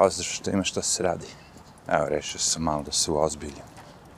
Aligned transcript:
pozdrav 0.00 0.24
što 0.24 0.50
ima 0.50 0.64
što 0.64 0.82
se 0.82 1.02
radi. 1.02 1.26
Evo, 1.88 2.08
rešio 2.08 2.40
sam 2.40 2.62
malo 2.62 2.82
da 2.82 2.92
se 2.92 3.10
uozbiljim. 3.10 3.66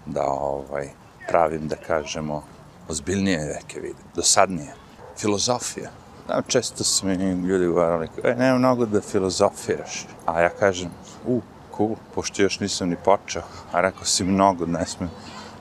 Da, 0.07 0.23
ovaj, 0.27 0.91
pravim, 1.29 1.69
da 1.69 1.77
kažemo, 1.77 2.43
ozbiljnije 2.89 3.39
neke 3.39 3.81
vide, 3.81 3.99
dosadnije. 4.15 4.75
Filozofija. 5.19 5.91
Da, 6.29 6.43
često 6.47 6.85
su 6.85 7.07
mi 7.07 7.15
ljudi 7.49 7.67
govorili, 7.67 8.09
e, 8.25 8.35
nema 8.35 8.59
mnogo 8.59 8.87
da 8.87 9.01
filozofiraš. 9.01 10.07
A 10.27 10.41
ja 10.41 10.49
kažem, 10.49 10.91
u, 11.27 11.41
cool, 11.77 11.97
pošto 12.15 12.43
još 12.43 12.61
nisam 12.61 12.89
ni 12.89 12.97
počeo. 12.97 13.43
A 13.73 13.81
rekao 13.81 14.05
si 14.05 14.25
mnogo, 14.25 14.67
ne 14.67 14.87
smem. 14.87 15.11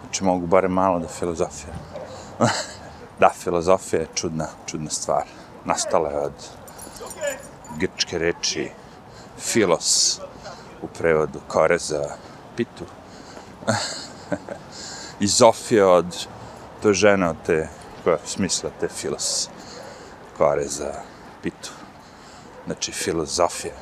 Znači, 0.01 0.23
mogu 0.23 0.47
bare 0.47 0.67
malo 0.67 0.99
da 0.99 1.07
filozofiram. 1.07 1.79
da, 3.19 3.29
filozofija 3.29 4.01
je 4.01 4.13
čudna, 4.13 4.47
čudna 4.65 4.89
stvar. 4.89 5.25
Nastala 5.65 6.09
je 6.09 6.17
od 6.17 6.47
grčke 7.79 8.17
reči 8.17 8.69
filos 9.41 10.19
u 10.81 10.87
prevodu 10.87 11.39
kore 11.47 11.77
za 11.77 12.03
pitu. 12.57 12.85
I 15.19 15.27
Zofija 15.27 15.89
od 15.89 16.27
to 16.81 16.93
žena 16.93 17.29
od 17.29 17.35
te 17.45 17.69
koja 18.03 18.17
smisla 18.25 18.69
te 18.79 18.87
filos 18.87 19.49
kore 20.37 20.67
za 20.67 20.93
pitu. 21.43 21.71
Znači 22.65 22.91
filozofija. 22.91 23.73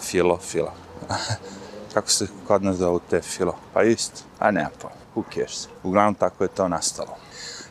Filo, 0.00 0.38
filo. 0.38 0.72
Kako 1.94 2.10
se 2.10 2.26
kod 2.46 2.62
nas 2.62 2.76
zovu 2.76 3.00
te 3.10 3.20
filo? 3.20 3.56
Pa 3.74 3.82
isto. 3.82 4.20
A 4.38 4.50
ne, 4.50 4.68
pa, 4.82 4.88
who 5.16 5.24
cares. 5.34 5.68
Uglavnom 5.82 6.14
tako 6.14 6.44
je 6.44 6.48
to 6.48 6.68
nastalo. 6.68 7.16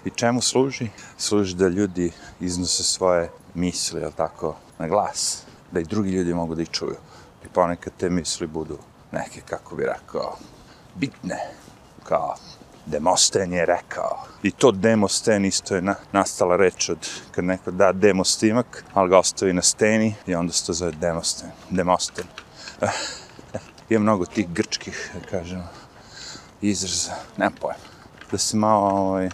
I 0.05 0.09
čemu 0.09 0.41
služi? 0.41 0.89
Služi 1.17 1.55
da 1.55 1.67
ljudi 1.67 2.11
iznose 2.39 2.83
svoje 2.83 3.29
misli, 3.53 4.01
jel 4.01 4.11
tako, 4.11 4.55
na 4.79 4.87
glas. 4.87 5.43
Da 5.71 5.79
i 5.79 5.83
drugi 5.83 6.11
ljudi 6.11 6.33
mogu 6.33 6.55
da 6.55 6.61
ih 6.61 6.69
čuju. 6.69 6.95
I 7.45 7.47
ponekad 7.47 7.93
te 7.97 8.09
misli 8.09 8.47
budu 8.47 8.77
neke, 9.11 9.41
kako 9.41 9.75
bi 9.75 9.83
rekao, 9.83 10.37
bitne. 10.95 11.37
Kao 12.03 12.35
Demosten 12.85 13.53
je 13.53 13.65
rekao. 13.65 14.25
I 14.43 14.51
to 14.51 14.71
Demosten 14.71 15.45
isto 15.45 15.75
je 15.75 15.81
na, 15.81 15.95
nastala 16.11 16.55
reč 16.55 16.89
od 16.89 17.09
kad 17.31 17.45
neko 17.45 17.71
da 17.71 17.91
Demostimak, 17.91 18.83
ali 18.93 19.09
ga 19.09 19.17
ostavi 19.17 19.53
na 19.53 19.61
steni 19.61 20.15
i 20.27 20.35
onda 20.35 20.53
se 20.53 20.65
to 20.65 20.73
zove 20.73 20.91
Demosten. 20.91 21.49
Demosten. 21.69 22.25
Eh, 22.81 22.87
je 23.89 23.99
mnogo 23.99 24.25
tih 24.25 24.49
grčkih, 24.49 25.11
da 25.13 25.27
kažemo, 25.29 25.63
izraza. 26.61 27.11
Nemam 27.37 27.53
pojma. 27.61 27.79
Da 28.31 28.37
se 28.37 28.57
malo 28.57 28.89
ovaj, 28.89 29.29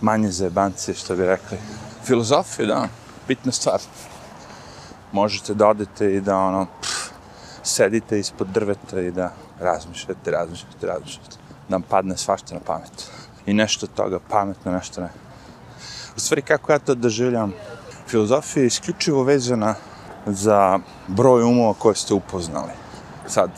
manje 0.00 0.30
zajebancije, 0.30 0.94
što 0.94 1.16
bi 1.16 1.26
rekli. 1.26 1.58
Filozofija, 2.04 2.66
da, 2.66 2.88
bitna 3.28 3.52
stvar. 3.52 3.80
Možete 5.14 5.54
da 5.54 5.68
odete 5.68 6.14
i 6.14 6.20
da 6.20 6.36
ono, 6.36 6.66
pff, 6.80 7.10
sedite 7.62 8.18
ispod 8.18 8.48
drveta 8.48 9.00
i 9.00 9.10
da 9.10 9.30
razmišljate, 9.60 10.30
razmišljate, 10.30 10.86
razmišljate. 10.86 11.36
Da 11.68 11.76
vam 11.76 11.82
padne 11.82 12.16
svašta 12.16 12.54
na 12.54 12.60
pamet. 12.60 13.10
I 13.46 13.54
nešto 13.54 13.86
toga 13.86 14.18
pametno, 14.30 14.72
nešto 14.72 15.00
ne. 15.00 15.08
U 16.16 16.20
stvari, 16.20 16.42
kako 16.42 16.72
ja 16.72 16.78
to 16.78 16.94
doživljam, 16.94 17.52
filozofija 18.06 18.62
je 18.62 18.66
isključivo 18.66 19.22
vezana 19.22 19.74
za 20.26 20.78
broj 21.08 21.42
umova 21.42 21.74
koje 21.74 21.94
ste 21.94 22.14
upoznali. 22.14 22.72
Sad, 23.26 23.50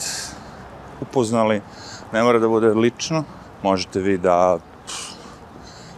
upoznali, 1.01 1.61
ne 2.13 2.23
mora 2.23 2.39
da 2.39 2.47
bude 2.47 2.67
lično, 2.67 3.23
možete 3.63 3.99
vi 3.99 4.17
da 4.17 4.59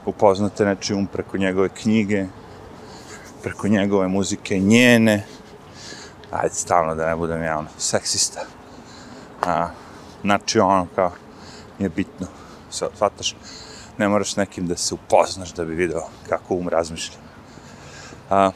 upoznate 0.05 0.65
nečiji 0.65 0.97
um 0.97 1.07
preko 1.07 1.37
njegove 1.37 1.69
knjige, 1.69 2.25
preko 3.43 3.67
njegove 3.67 4.07
muzike, 4.07 4.59
njene, 4.59 5.25
ajde 6.31 6.55
stalno 6.55 6.95
da 6.95 7.09
ne 7.09 7.15
budem 7.15 7.43
ja 7.43 7.57
ono, 7.57 7.67
seksista. 7.77 8.41
A, 9.45 9.67
znači 10.21 10.59
ono 10.59 10.87
kao, 10.95 11.11
je 11.79 11.89
bitno, 11.89 12.27
shvataš, 12.69 13.35
ne 13.97 14.07
moraš 14.07 14.35
nekim 14.35 14.67
da 14.67 14.77
se 14.77 14.93
upoznaš 14.93 15.53
da 15.53 15.65
bi 15.65 15.75
video 15.75 16.01
kako 16.29 16.55
um 16.55 16.69
razmišlja. 16.69 17.17
A, 18.29 18.51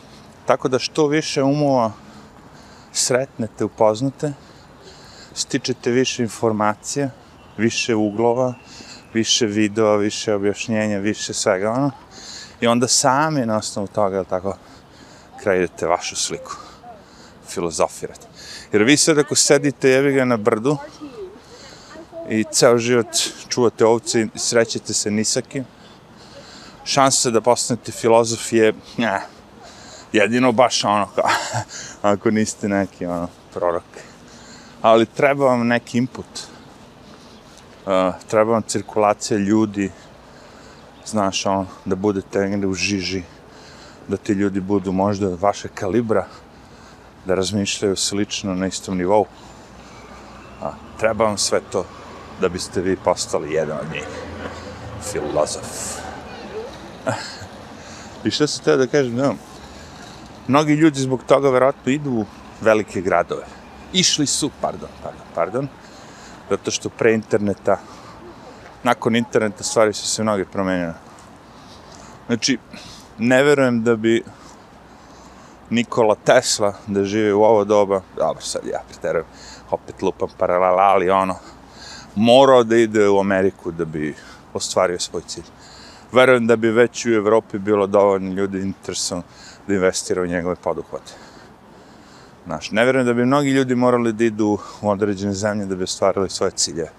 tako 0.45 0.67
da 0.67 0.79
što 0.79 1.07
više 1.07 1.43
umova 1.43 1.91
sretnete, 2.91 3.65
upoznate, 3.65 4.33
stičete 5.33 5.91
više 5.91 6.23
informacija, 6.23 7.09
više 7.57 7.95
uglova, 7.95 8.53
više 9.13 9.45
videa, 9.45 9.95
više 9.95 10.33
objašnjenja, 10.33 10.97
više 10.97 11.33
svega 11.33 11.71
ono. 11.71 11.91
I 12.61 12.67
onda 12.67 12.87
sami 12.87 13.45
na 13.45 13.57
osnovu 13.57 13.87
toga, 13.87 14.23
tako, 14.23 14.57
kreirate 15.43 15.87
vašu 15.87 16.15
sliku. 16.15 16.62
Filozofirate. 17.53 18.27
Jer 18.71 18.83
vi 18.83 18.97
sad 18.97 19.17
ako 19.17 19.35
sedite 19.35 19.89
jevi 19.89 20.13
ga 20.13 20.25
na 20.25 20.37
brdu 20.37 20.77
i 22.29 22.43
ceo 22.51 22.77
život 22.77 23.07
čuvate 23.49 23.85
ovce 23.85 24.21
i 24.21 24.27
srećete 24.35 24.93
se 24.93 25.11
nisakim, 25.11 25.65
šansa 26.85 27.29
da 27.29 27.41
postanete 27.41 27.91
filozof 27.91 28.53
je, 28.53 28.73
ne, 28.97 29.21
jedino 30.13 30.51
baš 30.51 30.83
ono 30.83 31.07
kao, 31.15 31.29
ako 32.11 32.31
niste 32.31 32.67
neki 32.69 33.05
ono, 33.05 33.27
prorok. 33.53 33.83
Ali 34.81 35.05
treba 35.05 35.45
vam 35.45 35.67
neki 35.67 35.97
input. 35.97 36.25
Uh, 37.85 38.13
treba 38.27 38.51
vam 38.51 38.61
cirkulacija 38.61 39.37
ljudi, 39.37 39.91
znaš, 41.05 41.45
ono, 41.45 41.65
da 41.85 41.95
budete 41.95 42.39
negde 42.39 42.67
u 42.67 42.73
žiži, 42.73 43.23
da 44.07 44.17
ti 44.17 44.33
ljudi 44.33 44.59
budu 44.59 44.91
možda 44.91 45.35
vaše 45.41 45.67
kalibra, 45.67 46.27
da 47.25 47.35
razmišljaju 47.35 47.95
slično 47.95 48.55
na 48.55 48.67
istom 48.67 48.97
nivou. 48.97 49.25
A, 50.61 50.71
treba 50.99 51.25
vam 51.25 51.37
sve 51.37 51.61
to 51.71 51.85
da 52.41 52.49
biste 52.49 52.81
vi 52.81 52.95
postali 52.95 53.53
jedan 53.53 53.77
od 53.77 53.91
njih. 53.93 54.07
Filozof. 55.11 55.99
I 58.23 58.31
što 58.31 58.47
se 58.47 58.61
teo 58.61 58.77
da 58.77 58.87
kažem, 58.87 59.15
ne, 59.15 59.31
mnogi 60.47 60.73
ljudi 60.73 60.99
zbog 60.99 61.23
toga 61.27 61.49
verovatno 61.49 61.91
idu 61.91 62.11
u 62.11 62.25
velike 62.61 63.01
gradove. 63.01 63.43
Išli 63.93 64.27
su, 64.27 64.51
pardon, 64.61 64.89
pardon, 65.03 65.25
pardon, 65.35 65.67
zato 66.49 66.71
što 66.71 66.89
pre 66.89 67.13
interneta, 67.13 67.77
nakon 68.83 69.15
interneta 69.15 69.63
stvari 69.63 69.93
su 69.93 70.07
se 70.07 70.23
mnoge 70.23 70.45
promenjene. 70.45 70.93
Znači, 72.27 72.57
ne 73.17 73.43
verujem 73.43 73.83
da 73.83 73.95
bi 73.95 74.23
Nikola 75.69 76.15
Tesla 76.15 76.73
da 76.87 77.03
živi 77.03 77.31
u 77.31 77.41
ovo 77.41 77.63
doba, 77.63 78.01
dobro 78.17 78.41
sad 78.41 78.61
ja 78.65 78.81
preterujem, 78.89 79.25
opet 79.71 80.01
lupam 80.01 80.29
paralel, 80.37 80.79
ali 80.79 81.09
ono, 81.09 81.35
morao 82.15 82.63
da 82.63 82.75
ide 82.75 83.09
u 83.09 83.19
Ameriku 83.19 83.71
da 83.71 83.85
bi 83.85 84.15
ostvario 84.53 84.99
svoj 84.99 85.21
cilj. 85.27 85.43
Verujem 86.11 86.47
da 86.47 86.55
bi 86.55 86.71
već 86.71 87.05
u 87.05 87.13
Evropi 87.13 87.59
bilo 87.59 87.87
dovoljno 87.87 88.33
ljudi 88.33 88.61
interesno 88.61 89.21
da 89.67 89.73
investira 89.73 90.21
u 90.21 90.25
njegove 90.25 90.55
poduhvate. 90.55 91.13
Znaš, 92.45 92.71
ne 92.71 92.85
verujem 92.85 93.07
da 93.07 93.13
bi 93.13 93.25
mnogi 93.25 93.49
ljudi 93.49 93.75
morali 93.75 94.13
da 94.13 94.23
idu 94.23 94.57
u 94.81 94.89
određene 94.89 95.33
zemlje 95.33 95.65
da 95.65 95.75
bi 95.75 95.83
ostvarili 95.83 96.29
svoje 96.29 96.51
cilje. 96.51 96.89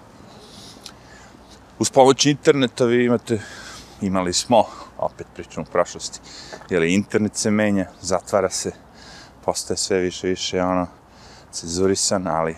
Uz 1.79 1.89
pomoć 1.89 2.25
interneta 2.25 2.85
vi 2.85 3.05
imate, 3.05 3.39
imali 4.01 4.33
smo, 4.33 4.63
opet 4.97 5.27
pričam 5.35 5.63
u 5.63 5.71
prošlosti, 5.71 6.19
jer 6.69 6.83
internet 6.83 7.35
se 7.35 7.51
menja, 7.51 7.85
zatvara 8.01 8.49
se, 8.49 8.71
postaje 9.45 9.77
sve 9.77 9.99
više 9.99 10.27
više 10.27 10.63
ono, 10.63 10.87
cenzurisan, 11.51 12.27
ali 12.27 12.55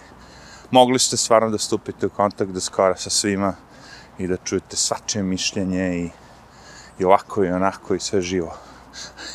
mogli 0.72 1.00
ste 1.00 1.18
stvarno 1.18 1.50
da 1.50 1.58
stupite 1.58 2.08
u 2.08 2.10
kontakt 2.10 2.52
do 2.52 2.60
skora 2.60 2.96
sa 2.96 3.10
svima 3.10 3.54
i 4.18 4.28
da 4.28 4.38
čujete 4.38 4.76
svačije 4.76 5.24
mišljenje 5.24 5.98
i, 5.98 6.10
i 7.00 7.06
ovako 7.06 7.44
i 7.44 7.50
onako 7.50 7.96
i 7.96 8.00
sve 8.00 8.22
živo. 8.22 8.58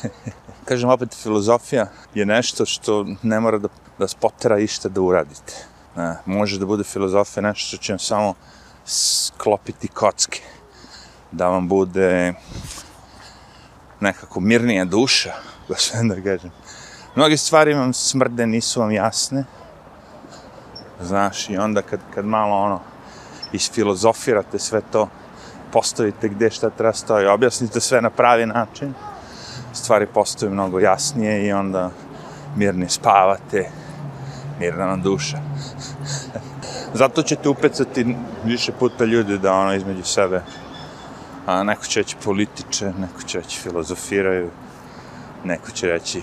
Kažem 0.67 0.89
opet, 0.89 1.15
filozofija 1.15 1.87
je 2.13 2.25
nešto 2.25 2.65
što 2.65 3.05
ne 3.21 3.39
mora 3.39 3.57
da, 3.57 3.67
da 3.99 4.07
spotera 4.07 4.59
išta 4.59 4.89
da 4.89 5.01
uradite. 5.01 5.53
Ne, 5.95 6.15
može 6.25 6.59
da 6.59 6.65
bude 6.65 6.83
filozofija 6.83 7.43
nešto 7.43 7.67
što 7.67 7.77
će 7.77 7.93
vam 7.93 7.99
samo 7.99 8.33
sklopiti 8.85 9.87
kocke. 9.87 10.41
Da 11.31 11.47
vam 11.47 11.67
bude 11.67 12.33
nekako 14.03 14.39
mirnija 14.39 14.85
duša, 14.85 15.33
da 15.69 15.75
sve 15.75 15.99
da 16.03 16.15
kažem. 16.15 16.51
Mnogi 17.15 17.37
stvari 17.37 17.73
vam 17.73 17.93
smrde, 17.93 18.47
nisu 18.47 18.79
vam 18.79 18.91
jasne. 18.91 19.43
Znaš, 21.01 21.49
i 21.49 21.57
onda 21.57 21.81
kad, 21.81 21.99
kad 22.15 22.25
malo 22.25 22.55
ono, 22.55 22.79
isfilozofirate 23.51 24.59
sve 24.59 24.81
to, 24.91 25.09
postavite 25.71 26.29
gde 26.29 26.49
šta 26.49 26.69
treba 26.69 26.93
stoji, 26.93 27.27
objasnite 27.27 27.79
sve 27.79 28.01
na 28.01 28.09
pravi 28.09 28.45
način, 28.45 28.93
stvari 29.73 30.07
postaju 30.13 30.51
mnogo 30.51 30.79
jasnije 30.79 31.47
i 31.47 31.51
onda 31.51 31.89
mirni 32.55 32.89
spavate, 32.89 33.69
mirna 34.59 34.85
vam 34.85 35.01
duša. 35.01 35.37
Zato 36.93 37.23
ćete 37.23 37.49
upecati 37.49 38.15
više 38.43 38.71
puta 38.71 39.05
ljudi 39.05 39.37
da 39.37 39.53
ono 39.53 39.73
između 39.73 40.03
sebe 40.03 40.41
a 41.45 41.63
neko 41.63 41.85
će 41.85 41.99
reći 41.99 42.15
političe, 42.23 42.85
neko 42.85 43.21
će 43.21 43.37
reći 43.37 43.59
filozofiraju, 43.59 44.49
neko 45.43 45.71
će 45.71 45.87
reći 45.87 46.21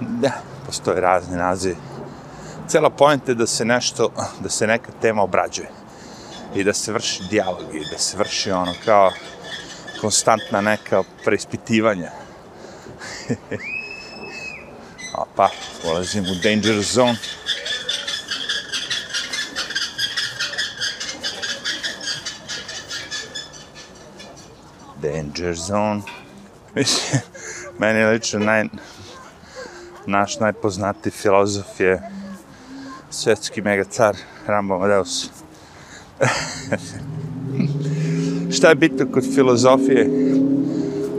da, 0.00 0.32
postoje 0.66 1.00
razni 1.00 1.36
nazivi. 1.36 1.76
Cela 2.68 2.90
pojenta 2.90 3.32
je 3.32 3.34
da 3.34 3.46
se 3.46 3.64
nešto, 3.64 4.12
da 4.40 4.48
se 4.48 4.66
neka 4.66 4.92
tema 5.00 5.22
obrađuje 5.22 5.68
i 6.54 6.64
da 6.64 6.72
se 6.72 6.92
vrši 6.92 7.22
dijalog 7.30 7.74
i 7.74 7.90
da 7.90 7.98
se 7.98 8.16
vrši 8.16 8.50
ono 8.50 8.72
kao 8.84 9.10
konstantna 10.00 10.60
neka 10.60 11.02
preispitivanja. 11.24 12.10
A 15.18 15.24
pa, 15.36 15.48
ulazim 15.84 16.24
u 16.24 16.34
danger 16.42 16.82
zone. 16.82 17.18
Danger 25.04 25.54
zone. 25.54 26.00
Mislim, 26.74 27.20
meni 27.78 27.98
je 27.98 28.06
lično 28.06 28.40
naj, 28.40 28.64
naš 30.06 30.40
najpoznati 30.40 31.10
filozof 31.10 31.80
je 31.80 32.02
svjetski 33.10 33.62
megacar 33.62 34.16
Rambo 34.46 34.74
Amadeus. 34.74 35.30
Šta 38.56 38.68
je 38.68 38.74
bitno 38.74 39.06
kod 39.12 39.34
filozofije? 39.34 40.10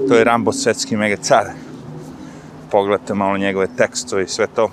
To 0.08 0.16
je 0.16 0.24
Rambo 0.24 0.52
svjetski 0.52 0.98
megacar. 0.98 1.46
Pogledajte 2.72 3.14
malo 3.14 3.38
njegove 3.38 3.68
tekstove 3.78 4.24
i 4.24 4.28
sve 4.28 4.48
to. 4.48 4.72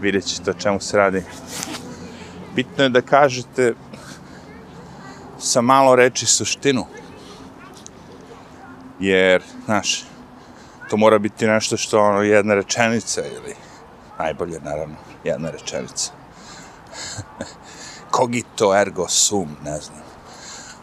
Vidjet 0.00 0.24
ćete 0.24 0.50
o 0.50 0.54
čemu 0.54 0.80
se 0.80 0.96
radi. 0.96 1.22
Bitno 2.54 2.84
je 2.84 2.90
da 2.90 3.00
kažete 3.00 3.74
sa 5.38 5.60
malo 5.60 5.96
reči 5.96 6.26
suštinu. 6.26 6.86
Jer, 9.02 9.42
znaš, 9.64 10.04
to 10.90 10.96
mora 10.96 11.18
biti 11.18 11.46
nešto 11.46 11.76
što 11.76 12.00
ono 12.00 12.22
jedna 12.22 12.54
rečenica 12.54 13.20
ili 13.20 13.54
najbolje 14.18 14.60
naravno 14.60 14.94
jedna 15.24 15.50
rečenica. 15.50 16.12
Cogito 18.16 18.80
ergo 18.80 19.08
sum, 19.08 19.56
ne 19.64 19.80
znam. 19.80 20.02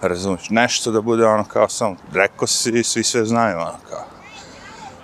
Razumiješ, 0.01 0.49
nešto 0.49 0.91
da 0.91 1.01
bude 1.01 1.25
ono 1.25 1.43
kao 1.43 1.69
sam, 1.69 1.95
rekao 2.13 2.47
si 2.47 2.83
svi 2.83 3.03
sve 3.03 3.25
znaju 3.25 3.57
ono 3.57 3.79
kao. 3.89 4.05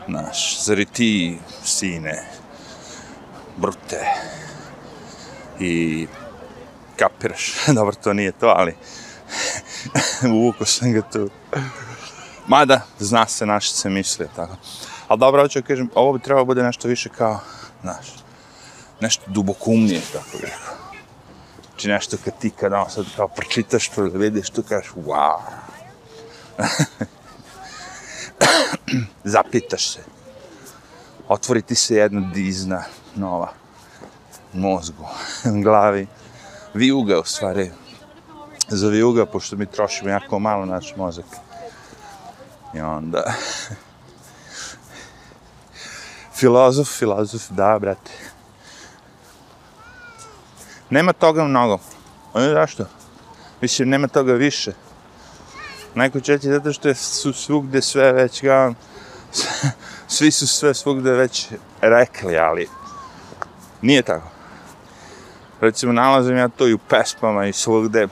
Znaš, 0.07 0.63
zari 0.63 0.85
ti, 0.85 1.38
sine, 1.63 2.23
brute, 3.57 4.06
i 5.59 6.07
kapiraš, 6.95 7.53
dobro, 7.77 7.95
to 7.95 8.13
nije 8.13 8.31
to, 8.31 8.47
ali 8.47 8.75
uvuko 10.39 10.65
sam 10.65 10.91
ga 10.91 11.01
tu. 11.01 11.29
Mada, 12.47 12.81
zna 13.00 13.27
se 13.27 13.45
naše 13.45 13.74
se 13.74 13.89
misli, 13.89 14.27
tako. 14.36 14.56
Ali 15.07 15.19
dobro, 15.19 15.42
hoću 15.42 15.62
da 15.62 15.68
kažem, 15.68 15.89
ovo 15.95 16.13
bi 16.13 16.19
trebalo 16.19 16.45
bude 16.45 16.63
nešto 16.63 16.88
više 16.88 17.09
kao, 17.09 17.39
znaš, 17.81 18.07
nešto 19.01 19.24
dubokumnije, 19.27 20.01
tako 20.13 20.25
bih 20.31 20.42
rekao. 20.42 20.75
Znači 21.69 21.88
nešto 21.88 22.18
kad 22.25 22.39
ti 22.39 22.50
kad 22.50 22.74
ono 22.74 22.89
sad 22.89 23.06
kao 23.15 23.27
pročitaš 23.27 23.89
to 23.89 24.01
ili 24.01 24.18
vidiš, 24.18 24.50
tu 24.50 24.63
kažeš, 24.63 24.92
wow. 24.92 25.39
Zapitaš 29.24 29.94
se. 29.94 30.00
Otvori 31.27 31.62
ti 31.62 31.75
se 31.75 31.95
jedna 31.95 32.31
dizna 32.33 32.83
nova 33.15 33.51
mozgu, 34.53 35.07
glavi. 35.63 36.07
Vijuga, 36.74 37.19
u 37.19 37.24
stvari. 37.24 37.71
Za 38.68 38.88
vijuga, 38.88 39.25
pošto 39.25 39.56
mi 39.56 39.65
trošimo 39.65 40.09
jako 40.09 40.39
malo 40.39 40.65
naš 40.65 40.94
mozak. 40.98 41.25
I 42.75 42.81
onda... 42.81 43.33
filozof, 46.39 46.88
filozof, 46.88 47.50
da, 47.50 47.80
brate. 47.80 48.12
Nema 50.89 51.13
toga 51.13 51.44
mnogo. 51.44 51.80
Ono 52.33 52.50
zašto? 52.50 52.86
Mislim, 53.62 53.89
nema 53.89 54.07
toga 54.07 54.33
više. 54.33 54.74
Neko 55.95 56.19
će 56.19 56.33
reći 56.33 56.50
zato 56.50 56.74
što 56.74 56.94
su 56.94 57.33
svugde 57.33 57.81
sve 57.81 58.12
već 58.12 58.42
ga, 58.42 58.74
Svi 60.07 60.31
su 60.31 60.48
sve 60.48 60.74
svugde 60.74 61.12
već 61.12 61.48
rekli, 61.81 62.38
ali... 62.38 62.68
Nije 63.81 64.01
tako. 64.01 64.27
Recimo, 65.62 65.94
nalazim 65.94 66.38
ja 66.38 66.48
to 66.48 66.68
i 66.68 66.74
u 66.74 66.77
pesmama 66.77 67.45
i 67.45 67.54
svugde. 67.54 68.07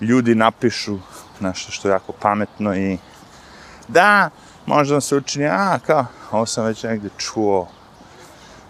Ljudi 0.00 0.34
napišu 0.34 0.98
nešto 1.40 1.72
što 1.72 1.88
je 1.88 1.92
jako 1.92 2.12
pametno 2.12 2.76
i... 2.76 2.98
Da, 3.88 4.30
možda 4.66 4.94
vam 4.94 5.00
se 5.00 5.16
učini, 5.16 5.46
a, 5.46 5.78
kao, 5.86 6.06
ovo 6.30 6.46
sam 6.46 6.64
već 6.64 6.82
negdje 6.82 7.10
čuo, 7.16 7.68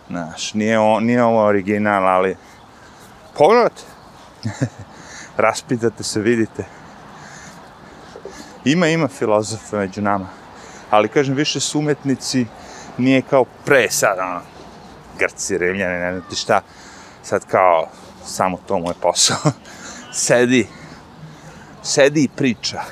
znaš, 0.09 0.55
nije, 0.55 0.79
o, 0.79 1.01
nije 1.01 1.25
ovo 1.25 1.45
original, 1.45 2.09
ali 2.09 2.37
pogledajte, 3.39 3.83
raspitate 5.37 6.03
se, 6.03 6.21
vidite. 6.21 6.65
Ima, 8.65 8.87
ima 8.87 9.09
filozofa 9.09 9.77
među 9.77 10.03
nama, 10.03 10.29
ali 10.91 11.09
kažem, 11.09 11.35
više 11.35 11.61
su 11.61 11.79
umetnici, 11.79 12.47
nije 12.99 13.23
kao 13.23 13.45
pre 13.65 13.91
sad, 13.91 14.19
ono, 14.19 14.41
Grci, 15.19 15.59
Rimljani, 15.59 15.99
ne 15.99 16.13
znam 16.13 16.31
ti 16.31 16.37
šta, 16.37 16.61
sad 17.23 17.47
kao, 17.47 17.89
samo 18.25 18.59
to 18.67 18.79
mu 18.79 18.91
je 18.91 18.95
posao, 19.01 19.37
sedi, 20.13 20.69
sedi 21.87 22.23
i 22.25 22.29
priča, 22.29 22.83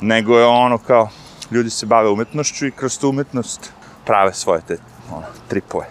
nego 0.00 0.38
je 0.38 0.46
ono 0.46 0.78
kao, 0.78 1.08
ljudi 1.50 1.70
se 1.70 1.86
bave 1.86 2.08
umetnošću 2.08 2.66
i 2.66 2.70
kroz 2.70 2.98
tu 2.98 3.08
umetnost 3.08 3.72
prave 4.04 4.34
svoje 4.34 4.60
te 4.60 4.76
ono, 5.12 5.26
tripove. 5.48 5.86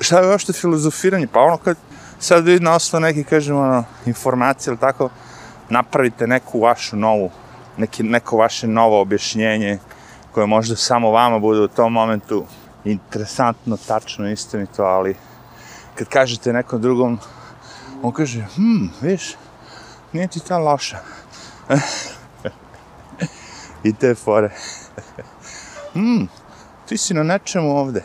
Šta 0.00 0.18
je 0.18 0.28
uopšte 0.28 0.52
filozofiranje? 0.52 1.26
Pa 1.26 1.40
ono 1.40 1.56
kad 1.56 1.76
sad 2.18 2.44
vidi 2.44 2.64
na 2.64 2.74
osnovu 2.74 3.02
neki, 3.02 3.24
kažem, 3.24 3.56
ono, 3.56 3.84
informacije 4.06 4.70
ili 4.70 4.80
tako, 4.80 5.08
napravite 5.68 6.26
neku 6.26 6.60
vašu 6.60 6.96
novu, 6.96 7.30
neki, 7.76 8.02
neko 8.02 8.36
vaše 8.36 8.66
novo 8.66 9.00
objašnjenje 9.00 9.78
koje 10.32 10.46
možda 10.46 10.76
samo 10.76 11.10
vama 11.10 11.38
bude 11.38 11.60
u 11.60 11.68
tom 11.68 11.92
momentu 11.92 12.44
interesantno, 12.84 13.76
tačno, 13.86 14.30
istinito, 14.30 14.82
ali 14.82 15.16
kad 15.94 16.08
kažete 16.08 16.52
nekom 16.52 16.80
drugom, 16.80 17.18
on 18.02 18.12
kaže, 18.12 18.46
hm, 18.56 18.86
viš, 19.00 19.36
nije 20.12 20.28
ti 20.28 20.40
ta 20.40 20.58
loša. 20.58 20.98
I 23.84 23.92
te 23.92 24.14
fore. 24.14 24.50
Hmm, 25.92 26.28
ti 26.88 26.96
si 26.96 27.14
na 27.14 27.22
nečemu 27.22 27.76
ovde. 27.76 28.02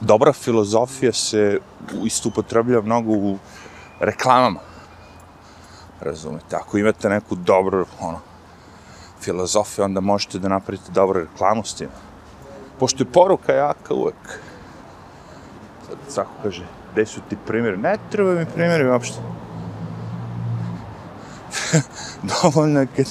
Dobra 0.00 0.32
filozofija 0.32 1.12
se 1.12 1.58
isto 2.04 2.28
upotreblja 2.28 2.80
mnogo 2.80 3.12
u 3.12 3.38
reklamama. 4.00 4.60
Razumete, 6.00 6.56
ako 6.56 6.78
imate 6.78 7.08
neku 7.08 7.34
dobru 7.34 7.86
ono, 8.00 8.18
filozofiju, 9.20 9.84
onda 9.84 10.00
možete 10.00 10.38
da 10.38 10.48
napravite 10.48 10.92
dobru 10.92 11.20
reklamu 11.20 11.64
s 11.64 11.74
tim. 11.74 11.88
Pošto 12.78 13.02
je 13.02 13.12
poruka 13.12 13.52
jaka 13.52 13.94
uvek. 13.94 14.40
Sad 15.86 15.96
svako 16.08 16.30
kaže, 16.42 16.66
gde 16.92 17.06
su 17.06 17.20
ti 17.28 17.36
primjeri? 17.46 17.76
Ne 17.76 17.96
treba 18.10 18.34
mi 18.34 18.46
primjeri 18.46 18.88
uopšte. 18.88 19.18
Dovoljno 22.42 22.86
kad 22.96 23.06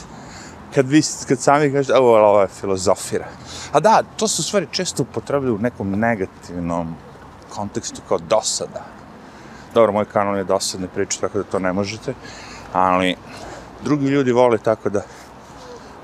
kad 0.73 0.89
vi, 0.89 1.01
kad 1.27 1.39
sami 1.39 1.71
kažete, 1.71 1.97
ovo, 1.97 2.17
ovo 2.17 2.41
je 2.41 2.47
filozofira. 2.47 3.27
A 3.71 3.79
da, 3.79 4.03
to 4.17 4.27
su 4.27 4.43
stvari 4.43 4.67
često 4.71 5.03
upotrebili 5.03 5.51
u 5.51 5.57
nekom 5.57 5.91
negativnom 5.91 6.95
kontekstu 7.49 8.01
kao 8.07 8.17
dosada. 8.17 8.85
Dobro, 9.73 9.91
moj 9.91 10.05
kanal 10.05 10.37
je 10.37 10.43
dosadne 10.43 10.87
priče, 10.87 11.19
tako 11.19 11.37
da 11.37 11.43
to 11.43 11.59
ne 11.59 11.73
možete, 11.73 12.13
ali 12.73 13.15
drugi 13.83 14.05
ljudi 14.05 14.31
vole 14.31 14.57
tako 14.57 14.89
da 14.89 15.01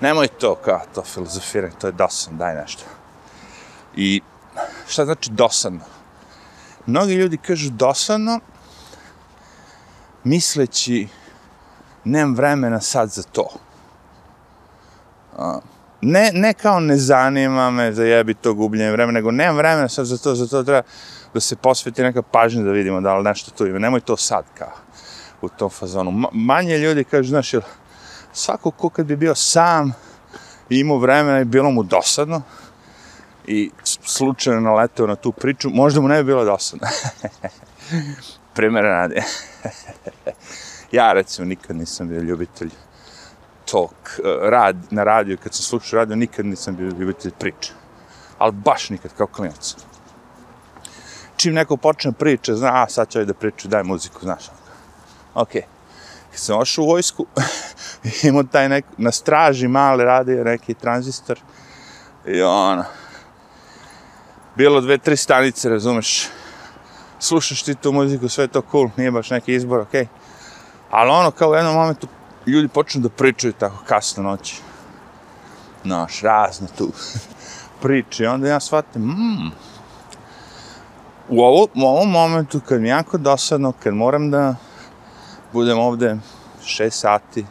nemoj 0.02 0.28
to 0.28 0.56
kao 0.56 0.82
to 0.96 1.04
filozofiranje, 1.04 1.74
to 1.82 1.88
je 1.88 1.92
dosadno, 1.92 2.40
daj 2.40 2.56
nešto. 2.56 2.84
I 3.96 4.22
šta 4.88 5.06
znači 5.06 5.32
dosadno? 5.32 5.80
Mnogi 6.86 7.14
ljudi 7.14 7.38
kažu 7.38 7.70
dosadno, 7.70 8.40
misleći 10.24 11.08
nemam 12.06 12.36
vremena 12.36 12.82
sad 12.82 13.10
za 13.10 13.24
to 13.24 13.48
ne, 16.02 16.32
ne 16.34 16.54
kao 16.54 16.80
ne 16.80 16.98
zanima 16.98 17.72
me 17.72 17.94
za 17.94 18.04
jebi 18.04 18.34
to 18.34 18.54
gubljenje 18.54 18.92
vremena, 18.92 19.18
nego 19.18 19.32
nemam 19.32 19.58
vremena 19.58 19.90
sad 19.90 20.06
za 20.06 20.18
to, 20.18 20.36
za 20.36 20.48
to 20.48 20.64
treba 20.64 20.82
da 21.34 21.40
se 21.40 21.56
posveti 21.56 22.04
neka 22.04 22.22
pažnja 22.22 22.64
da 22.64 22.72
vidimo 22.72 23.02
da 23.02 23.18
li 23.18 23.24
nešto 23.24 23.52
tu 23.52 23.68
ima. 23.68 23.80
Nemoj 23.80 24.00
to 24.00 24.18
sad 24.18 24.46
kao 24.58 24.72
u 25.42 25.50
tom 25.50 25.70
fazonu. 25.70 26.12
Ma, 26.12 26.28
manje 26.32 26.78
ljudi 26.78 27.04
kažu, 27.04 27.30
znaš, 27.30 27.54
jel, 27.54 27.62
svako 28.34 28.72
ko 28.72 28.90
kad 28.90 29.06
bi 29.06 29.16
bio 29.16 29.36
sam 29.36 29.94
i 30.70 30.80
imao 30.80 30.98
vremena 30.98 31.40
i 31.40 31.46
bilo 31.46 31.72
mu 31.72 31.84
dosadno 31.84 32.42
i 33.48 33.72
slučajno 33.84 34.62
naleteo 34.62 35.08
na 35.08 35.16
tu 35.16 35.32
priču, 35.32 35.70
možda 35.70 36.02
mu 36.02 36.08
ne 36.08 36.24
bi 36.24 36.28
bilo 36.28 36.46
dosadno. 36.46 36.88
Primjer 38.56 38.84
radi. 38.84 39.16
ja 40.92 41.14
recimo 41.14 41.46
nikad 41.46 41.76
nisam 41.76 42.08
bio 42.08 42.22
ljubitelj 42.22 42.70
talk, 43.72 44.20
eh, 44.20 44.50
rad, 44.50 44.78
na 44.90 45.04
radiju, 45.04 45.38
kad 45.44 45.54
sam 45.54 45.64
slušao 45.64 45.98
radio, 45.98 46.16
nikad 46.16 46.46
nisam 46.46 46.76
bio 46.76 46.88
ljubitelj 46.88 47.32
priče. 47.32 47.74
Ali 48.38 48.52
baš 48.52 48.90
nikad, 48.90 49.12
kao 49.18 49.28
klinac. 49.28 49.76
čim 51.38 51.54
neko 51.54 51.78
počne 51.78 52.12
priče, 52.12 52.56
zna, 52.56 52.84
a 52.84 52.90
sad 52.90 53.10
će 53.10 53.20
ovaj 53.20 53.26
da 53.26 53.34
priča, 53.34 53.68
daj 53.68 53.84
muziku, 53.84 54.20
znaš. 54.22 54.50
Ono. 54.50 55.42
Ok. 55.42 55.52
Kad 56.32 56.40
sam 56.40 56.60
ošao 56.60 56.84
u 56.84 56.88
vojsku, 56.88 57.26
imao 58.24 58.44
taj 58.44 58.70
nek, 58.70 58.86
na 58.98 59.12
straži 59.12 59.68
male 59.68 60.06
radio 60.06 60.44
neki 60.44 60.74
tranzistor. 60.74 61.40
I 62.28 62.42
ono, 62.42 62.84
bilo 64.56 64.82
dve, 64.82 64.98
tri 64.98 65.18
stanice, 65.18 65.70
razumeš, 65.70 66.28
slušaš 67.20 67.64
ti 67.64 67.76
tu 67.76 67.92
muziku, 67.92 68.30
sve 68.30 68.48
to 68.48 68.62
cool, 68.72 68.90
nije 68.98 69.12
baš 69.12 69.30
neki 69.30 69.54
izbor, 69.54 69.80
okej. 69.80 70.04
Okay. 70.04 70.25
Ali 70.96 71.12
ono, 71.12 71.32
kao 71.32 71.50
u 71.50 71.56
jednom 71.56 71.74
momentu, 71.74 72.08
ljudi 72.48 72.68
počnu 72.68 73.02
da 73.02 73.10
pričaju 73.10 73.54
tako 73.54 73.84
kasno 73.88 74.24
noći. 74.24 74.62
Naš, 75.84 76.22
razne 76.22 76.68
tu 76.78 76.92
priče. 77.82 78.24
I 78.24 78.28
onda 78.28 78.48
ja 78.48 78.60
shvatim, 78.60 79.02
mmm, 79.02 79.52
u, 81.30 81.42
ovo, 81.42 81.68
u 81.76 81.82
ovom 81.82 82.12
momentu, 82.12 82.62
kad 82.68 82.82
mi 82.82 82.88
je 82.88 82.92
jako 82.92 83.18
dosadno, 83.18 83.74
kad 83.84 83.94
moram 83.94 84.32
da 84.32 84.56
budem 85.54 85.80
ovde 85.80 86.18
šest 86.64 87.00
sati, 87.00 87.46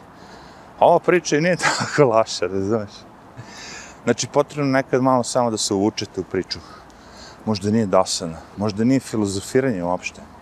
ova 0.79 0.99
priča 0.99 1.37
i 1.37 1.41
nije 1.41 1.57
tako 1.67 2.03
laša, 2.03 2.47
razumeš? 2.47 2.91
Znači, 4.03 4.27
potrebno 4.27 4.71
nekad 4.71 5.01
malo 5.01 5.23
samo 5.23 5.51
da 5.51 5.57
se 5.57 5.73
uvučete 5.73 6.21
u 6.21 6.23
priču. 6.23 6.59
Možda 7.45 7.71
nije 7.71 7.85
dosadno, 7.85 8.37
možda 8.57 8.83
nije 8.83 8.99
filozofiranje 8.99 9.83
uopšte. 9.83 10.34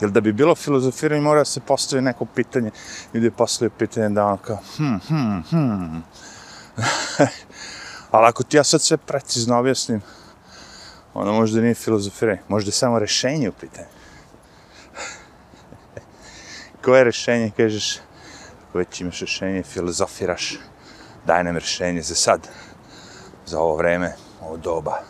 Jer 0.00 0.10
da 0.10 0.20
bi 0.20 0.32
bilo 0.32 0.54
filozofiranje, 0.54 1.22
mora 1.22 1.44
se 1.44 1.60
postavi 1.60 2.02
neko 2.02 2.24
pitanje. 2.24 2.70
Ljudi 3.14 3.30
postavljaju 3.30 3.70
pitanje 3.78 4.08
da 4.08 4.26
ono 4.26 4.36
kao, 4.36 4.58
hm, 4.76 4.96
hm, 5.08 5.40
hm. 5.50 5.96
Ali 8.10 8.26
ako 8.26 8.42
ti 8.42 8.56
ja 8.56 8.64
sad 8.64 8.82
sve 8.82 8.96
precizno 8.96 9.58
objasnim, 9.58 10.02
ono 11.14 11.32
možda 11.32 11.60
nije 11.60 11.74
filozofiranje, 11.74 12.40
možda 12.48 12.68
je 12.68 12.72
samo 12.72 12.98
rešenje 12.98 13.48
u 13.48 13.52
pitanju. 13.52 13.86
Koje 16.84 17.04
rešenje, 17.04 17.50
kažeš, 17.56 17.98
ako 18.68 18.78
već 18.78 19.00
imaš 19.00 19.20
rešenje, 19.20 19.62
filozofiraš, 19.62 20.58
daj 21.26 21.44
nam 21.44 21.54
rešenje 21.54 22.02
za 22.02 22.14
sad, 22.14 22.48
za 23.46 23.60
ovo 23.60 23.76
vreme, 23.76 24.16
ovo 24.42 24.56
doba 24.56 25.00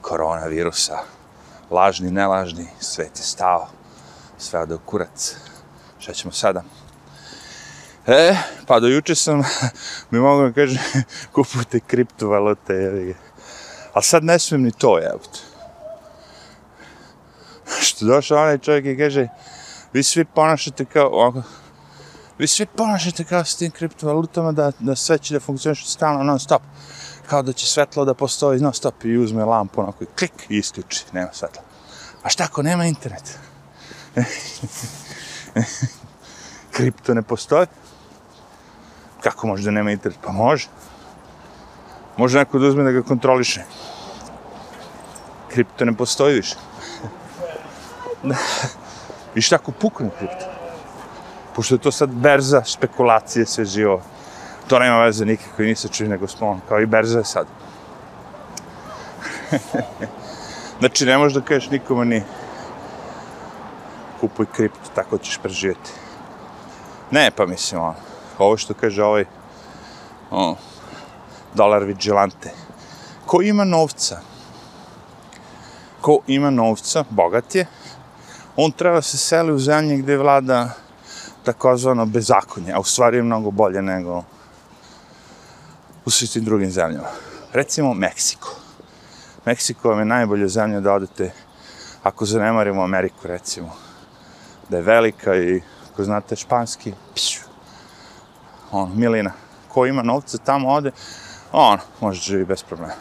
koronavirusa, 0.00 0.98
lažni, 1.70 2.10
nelažni, 2.10 2.66
svet 2.80 3.18
je 3.18 3.22
stao, 3.22 3.68
sve 4.38 4.66
do 4.66 4.78
kurac. 4.78 5.36
Šta 5.98 6.12
ćemo 6.12 6.32
sada? 6.32 6.62
E, 8.06 8.36
pa 8.66 8.80
do 8.80 8.86
juče 8.86 9.14
sam, 9.14 9.42
mi 10.10 10.18
mogu 10.18 10.42
da 10.42 10.52
kažem, 10.52 10.82
kupujte 11.34 11.80
kriptovalute, 11.80 12.74
jevi. 12.74 13.16
A 13.94 14.02
sad 14.02 14.24
ne 14.24 14.38
smijem 14.38 14.62
ni 14.62 14.72
to, 14.72 14.98
jebate. 14.98 15.38
Što 17.80 18.06
došao 18.06 18.42
onaj 18.42 18.58
čovjek 18.58 18.86
i 18.86 18.98
kaže, 18.98 19.28
vi 19.92 20.02
svi 20.02 20.24
ponašate 20.24 20.84
kao, 20.84 21.08
ovako, 21.08 21.42
vi 22.38 22.46
svi 22.46 22.66
ponašate 22.66 23.24
kao 23.24 23.44
s 23.44 23.56
tim 23.56 23.70
kriptovalutama 23.70 24.52
da, 24.52 24.72
da 24.78 24.96
sve 24.96 25.18
će 25.18 25.34
da 25.34 25.40
funkcioniše 25.40 25.86
stalno 25.86 26.22
non 26.22 26.38
stop 26.38 26.62
kao 27.26 27.42
da 27.42 27.52
će 27.52 27.66
svetlo 27.66 28.04
da 28.04 28.14
postoji, 28.14 28.60
no 28.60 28.72
stop, 28.72 29.04
i 29.04 29.16
uzme 29.16 29.44
lampu, 29.44 29.80
onako 29.80 30.04
i 30.04 30.06
klik, 30.18 30.46
i 30.48 30.58
isključi, 30.58 31.04
nema 31.12 31.28
svetla. 31.32 31.62
A 32.22 32.28
šta 32.28 32.44
ako 32.44 32.62
nema 32.62 32.84
internet? 32.84 33.38
Kripto 36.76 37.14
ne 37.14 37.22
postoji? 37.22 37.66
Kako 39.20 39.46
može 39.46 39.64
da 39.64 39.70
nema 39.70 39.90
internet? 39.90 40.20
Pa 40.22 40.32
može. 40.32 40.68
Može 42.16 42.38
neko 42.38 42.58
da 42.58 42.66
uzme 42.66 42.84
da 42.84 42.90
ga 42.90 43.02
kontroliše. 43.02 43.62
Kripto 45.48 45.84
ne 45.84 45.96
postoji 45.96 46.34
više. 46.34 46.56
I 49.34 49.40
šta 49.40 49.56
ako 49.56 49.72
pukne 49.72 50.10
kripto? 50.18 50.46
Pošto 51.54 51.74
je 51.74 51.78
to 51.78 51.92
sad 51.92 52.10
berza, 52.10 52.62
spekulacije, 52.64 53.46
sve 53.46 53.64
živo 53.64 54.02
to 54.68 54.78
nema 54.78 54.98
veze 54.98 55.24
nikako 55.24 55.62
i 55.62 55.66
nisa 55.66 55.88
čini 55.88 56.08
nego 56.08 56.28
smo 56.28 56.60
kao 56.68 56.80
i 56.80 56.86
berza 56.86 57.18
je 57.18 57.24
sad. 57.24 57.46
znači, 60.80 61.06
ne 61.06 61.18
možeš 61.18 61.34
da 61.34 61.40
kažeš 61.40 61.70
nikome 61.70 62.04
ni 62.04 62.22
kupuj 64.20 64.46
kripto, 64.52 64.90
tako 64.94 65.18
ćeš 65.18 65.38
preživjeti. 65.42 65.90
Ne, 67.10 67.30
pa 67.36 67.46
mislim, 67.46 67.80
ono, 67.80 67.94
ovo 68.38 68.56
što 68.56 68.74
kaže 68.74 69.04
ovaj 69.04 69.24
o, 70.30 70.56
dolar 71.54 71.84
vigilante. 71.84 72.50
Ko 73.26 73.42
ima 73.42 73.64
novca, 73.64 74.20
ko 76.00 76.18
ima 76.26 76.50
novca, 76.50 77.04
bogat 77.10 77.54
je, 77.54 77.66
on 78.56 78.72
treba 78.72 79.02
se 79.02 79.18
seli 79.18 79.52
u 79.52 79.58
zemlje 79.58 79.96
gdje 79.96 80.16
vlada 80.16 80.70
takozvano 81.44 82.06
bezakonje, 82.06 82.72
a 82.72 82.80
u 82.80 82.84
stvari 82.84 83.16
je 83.16 83.22
mnogo 83.22 83.50
bolje 83.50 83.82
nego 83.82 84.22
u 86.06 86.10
svim 86.10 86.28
tim 86.28 86.44
drugim 86.44 86.70
zemljama. 86.70 87.08
Recimo 87.52 87.94
Meksiko. 87.94 88.56
Meksiko 89.44 89.88
vam 89.88 89.98
je 89.98 90.04
najbolja 90.04 90.48
zemlja 90.48 90.80
da 90.80 90.92
odete 90.92 91.32
ako 92.02 92.26
zanemarimo 92.26 92.82
Ameriku, 92.82 93.28
recimo. 93.28 93.76
Da 94.68 94.76
je 94.76 94.82
velika 94.82 95.36
i 95.36 95.62
ako 95.92 96.04
znate 96.04 96.36
španski, 96.36 96.92
pšu, 97.14 97.40
ono, 98.70 98.94
milina. 98.94 99.32
Ko 99.68 99.86
ima 99.86 100.02
novca 100.02 100.38
tamo 100.38 100.68
ode, 100.68 100.90
ono, 101.52 101.78
može 102.00 102.20
živi 102.20 102.44
bez 102.44 102.62
problema. 102.62 102.94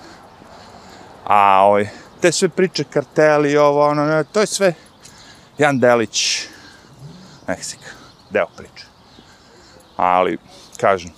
A 1.26 1.62
ovaj, 1.64 1.90
te 2.22 2.32
sve 2.32 2.50
priče, 2.50 2.84
karteli, 2.84 3.58
ovo, 3.58 3.88
ono, 3.88 4.06
ne, 4.06 4.24
to 4.24 4.40
je 4.42 4.48
sve 4.48 4.74
jedan 5.58 5.80
delić 5.80 6.48
Meksika, 7.48 7.90
deo 8.30 8.48
priče. 8.58 8.86
Ali, 9.98 10.38
kažem, 10.78 11.12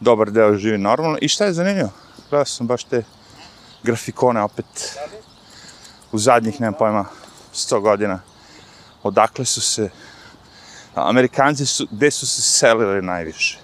dobar 0.00 0.30
deo 0.30 0.56
živi 0.56 0.78
normalno. 0.78 1.18
I 1.20 1.28
šta 1.28 1.44
je 1.44 1.52
zanimljivo? 1.52 1.90
Gledao 2.30 2.44
sam 2.44 2.66
baš 2.66 2.84
te 2.84 3.02
grafikone 3.82 4.42
opet 4.42 4.98
u 6.12 6.18
zadnjih, 6.18 6.60
nema 6.60 6.76
pojma, 6.76 7.04
100 7.54 7.80
godina. 7.80 8.20
Odakle 9.02 9.44
su 9.44 9.60
se, 9.60 9.90
Amerikanci 10.94 11.66
su, 11.66 11.86
gde 11.90 12.10
su 12.10 12.26
se 12.26 12.42
selili 12.42 13.02
najviše. 13.02 13.58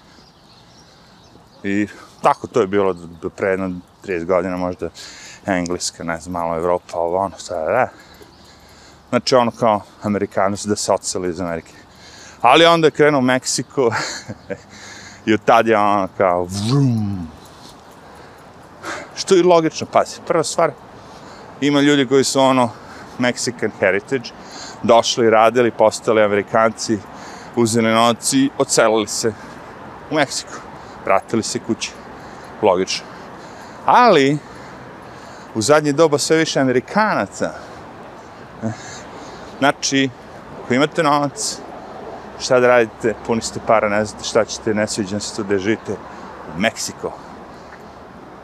I 1.63 1.87
tako 2.21 2.47
to 2.47 2.61
je 2.61 2.67
bilo 2.67 2.93
do 2.93 3.29
pre 3.29 3.49
jedno 3.49 3.71
30 4.03 4.25
godina, 4.25 4.57
možda 4.57 4.89
Engleska, 5.45 6.03
ne 6.03 6.19
znam, 6.19 6.33
malo 6.33 6.55
Evropa, 6.55 6.97
ovo 6.97 7.17
ono, 7.17 7.37
šta 7.37 7.55
da. 7.55 7.89
Znači 9.09 9.35
ono 9.35 9.51
kao 9.51 9.81
Amerikanci 10.03 10.61
su 10.61 10.69
da 10.69 10.75
se 10.75 10.91
odseli 10.91 11.29
iz 11.29 11.39
Amerike. 11.39 11.73
Ali 12.41 12.65
onda 12.65 12.87
je 12.87 12.91
krenuo 12.91 13.21
Meksiko, 13.21 13.91
I 15.27 15.33
od 15.33 15.39
tad 15.45 15.67
je 15.67 15.77
ono 15.77 16.07
kao 16.17 16.43
vrum. 16.43 17.27
Što 19.15 19.35
je 19.35 19.43
logično, 19.43 19.87
pazi, 19.91 20.19
prva 20.27 20.43
stvar, 20.43 20.71
ima 21.61 21.81
ljudi 21.81 22.07
koji 22.07 22.23
su 22.23 22.39
ono 22.39 22.69
Mexican 23.19 23.69
heritage, 23.79 24.29
došli, 24.83 25.29
radili, 25.29 25.71
postali 25.71 26.23
Amerikanci, 26.23 26.97
uzeli 27.55 27.91
noci, 27.91 28.49
ocelili 28.57 29.07
se 29.07 29.33
u 30.11 30.15
Meksiku, 30.15 30.53
vratili 31.05 31.43
se 31.43 31.59
kući. 31.59 31.91
Logično. 32.61 33.05
Ali, 33.85 34.37
u 35.55 35.61
zadnje 35.61 35.91
doba 35.91 36.17
sve 36.17 36.37
više 36.37 36.59
Amerikanaca, 36.59 37.51
eh, 38.63 38.71
znači, 39.59 40.09
ako 40.63 40.73
imate 40.73 41.03
novac, 41.03 41.59
šta 42.39 42.59
da 42.59 42.67
radite, 42.67 43.13
puni 43.25 43.41
ste 43.41 43.59
para, 43.67 43.89
ne 43.89 44.05
znate 44.05 44.23
šta 44.23 44.45
ćete, 44.45 44.73
nesviđan 44.73 45.19
se 45.19 45.35
tu 45.35 45.43
da 45.43 45.57
živite 45.57 45.93
u 46.55 46.59
Meksiko. 46.59 47.11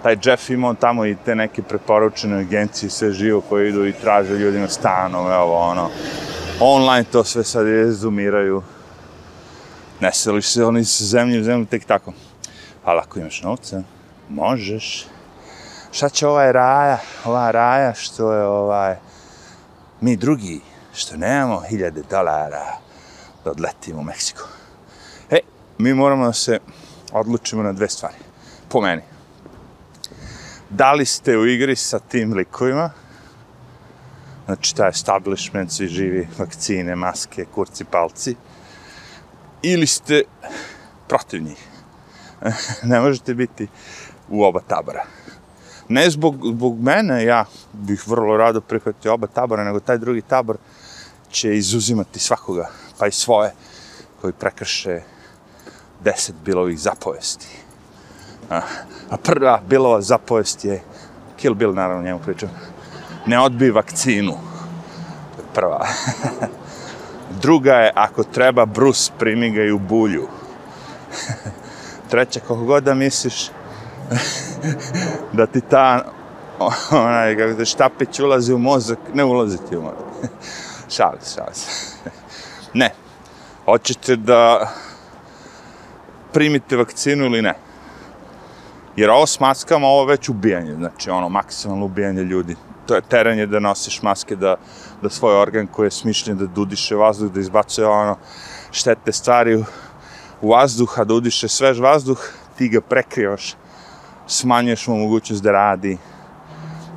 Taj 0.04 0.18
Jeff 0.24 0.50
imao 0.50 0.74
tamo 0.74 1.06
i 1.06 1.16
te 1.26 1.36
neke 1.36 1.62
preporučene 1.62 2.40
agencije, 2.40 2.90
sve 2.90 3.12
živo 3.12 3.42
koje 3.42 3.70
idu 3.70 3.86
i 3.86 3.94
traže 3.94 4.34
ljudima 4.34 4.68
stanove, 4.68 5.36
ovo 5.36 5.58
ono. 5.58 5.90
Online 6.60 7.04
to 7.12 7.24
sve 7.24 7.44
sad 7.44 7.68
izumiraju. 7.68 8.64
Ne 10.00 10.14
seliš 10.14 10.54
se 10.54 10.66
oni 10.66 10.86
sa 10.86 11.04
zemlje 11.06 11.40
u 11.40 11.44
zemlju 11.44 11.66
tek 11.66 11.86
tako. 11.86 12.14
Ali 12.84 13.00
ako 13.00 13.20
imaš 13.20 13.42
novca, 13.42 13.84
možeš. 14.30 15.06
Šta 15.92 16.10
će 16.10 16.28
ovaj 16.28 16.52
raja, 16.52 16.98
ova 17.26 17.52
raja 17.52 17.94
što 17.94 18.34
je 18.34 18.46
ovaj, 18.46 18.96
mi 20.02 20.16
drugi, 20.16 20.62
što 20.94 21.18
nemamo 21.18 21.60
hiljade 21.60 22.02
dolara, 22.10 22.83
da 23.44 23.52
odletimo 23.52 24.00
u 24.00 24.04
Meksiko. 24.04 24.48
E, 25.30 25.40
mi 25.78 25.94
moramo 25.94 26.26
da 26.26 26.34
se 26.34 26.60
odlučimo 27.12 27.64
na 27.64 27.74
dve 27.74 27.90
stvari. 27.90 28.16
Po 28.70 28.82
meni. 28.82 29.02
Da 30.70 30.94
li 30.94 31.06
ste 31.06 31.38
u 31.38 31.48
igri 31.48 31.76
sa 31.76 32.00
tim 32.00 32.34
likovima, 32.34 32.90
znači 34.46 34.76
taj 34.76 34.90
establishment, 34.90 35.72
svi 35.72 35.88
živi, 35.88 36.28
vakcine, 36.38 36.96
maske, 36.96 37.46
kurci, 37.46 37.86
palci, 37.86 38.36
ili 39.62 39.88
ste 39.88 40.24
protiv 41.08 41.42
njih. 41.42 41.68
ne 42.92 43.00
možete 43.00 43.34
biti 43.34 43.68
u 44.30 44.44
oba 44.44 44.60
tabora. 44.68 45.06
Ne 45.90 46.10
zbog, 46.10 46.36
zbog 46.46 46.82
mene, 46.82 47.24
ja 47.24 47.46
bih 47.74 48.08
vrlo 48.08 48.38
rado 48.38 48.62
prihvatio 48.62 49.14
oba 49.14 49.28
tabora, 49.28 49.64
nego 49.64 49.80
taj 49.80 49.98
drugi 49.98 50.22
tabor 50.22 50.58
će 51.32 51.58
izuzimati 51.58 52.20
svakoga, 52.20 52.70
pa 53.04 53.08
i 53.08 53.12
svoje, 53.12 53.52
koji 54.22 54.34
prekrše 54.34 55.02
deset 56.04 56.36
bilovih 56.46 56.80
zapovesti. 56.80 57.48
A, 58.50 58.62
a 59.10 59.18
prva 59.18 59.62
bilova 59.68 60.02
zapovest 60.02 60.66
je, 60.66 60.82
Kill 61.38 61.54
Bill 61.54 61.74
naravno 61.74 62.04
njemu 62.04 62.20
pričam, 62.20 62.50
ne 63.26 63.40
odbi 63.40 63.72
vakcinu. 63.72 64.32
To 65.36 65.42
je 65.42 65.48
prva. 65.54 65.88
Druga 67.44 67.74
je, 67.74 67.92
ako 67.96 68.24
treba, 68.24 68.66
Bruce, 68.66 69.12
primi 69.20 69.52
ga 69.52 69.64
i 69.64 69.72
u 69.72 69.80
bulju. 69.80 70.28
Treća, 72.10 72.40
kako 72.40 72.56
god 72.56 72.84
da 72.84 72.94
misliš, 72.94 73.52
da 75.38 75.46
ti 75.46 75.62
ta, 75.62 76.06
onaj, 76.92 77.38
kako 77.38 77.56
se 77.56 77.66
štapić 77.66 78.20
ulazi 78.20 78.54
u 78.54 78.58
mozak, 78.58 79.00
ne 79.14 79.24
ulazi 79.24 79.58
ti 79.70 79.78
u 79.78 79.82
mozak. 79.82 80.32
šali 80.90 81.18
se, 81.22 81.36
šali 81.36 81.54
se 81.54 82.23
ne. 82.74 82.90
Hoćete 83.66 84.16
da 84.16 84.70
primite 86.34 86.78
vakcinu 86.78 87.26
ili 87.26 87.42
ne? 87.42 87.54
Jer 88.96 89.10
ovo 89.10 89.26
s 89.26 89.40
maskama, 89.40 89.88
ovo 89.88 90.06
već 90.06 90.30
ubijanje, 90.30 90.74
znači 90.74 91.10
ono, 91.10 91.30
maksimalno 91.30 91.86
ubijanje 91.86 92.22
ljudi. 92.22 92.56
To 92.86 92.96
je 92.96 93.02
teranje 93.02 93.46
da 93.46 93.60
nosiš 93.60 94.02
maske, 94.02 94.36
da, 94.36 94.56
da 95.02 95.10
svoj 95.10 95.42
organ 95.42 95.68
koji 95.68 95.88
je 95.88 95.92
smišljen 95.92 96.38
da 96.38 96.46
dudiše 96.46 96.96
vazduh, 96.96 97.32
da 97.32 97.40
izbacuje 97.40 97.88
ono 97.88 98.18
štete 98.72 99.12
stvari 99.12 99.56
u, 99.56 99.64
u 100.42 100.50
vazduh, 100.50 101.00
a 101.00 101.04
da 101.04 101.14
udiše 101.14 101.48
svež 101.48 101.80
vazduh, 101.80 102.20
ti 102.58 102.70
ga 102.70 102.82
prekrivaš, 102.82 103.56
smanjuješ 104.28 104.88
mu 104.88 104.98
mogućnost 104.98 105.44
da 105.44 105.52
radi, 105.52 105.98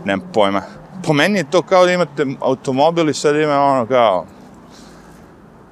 nemam 0.04 0.28
pojma. 0.33 0.62
Po 1.06 1.12
meni 1.12 1.38
je 1.38 1.50
to 1.50 1.62
kao 1.62 1.87
da 1.87 1.92
imate 1.92 2.26
automobil 2.40 3.09
i 3.09 3.14
sad 3.14 3.37
ima 3.37 3.61
ono 3.61 3.87
kao, 3.87 4.26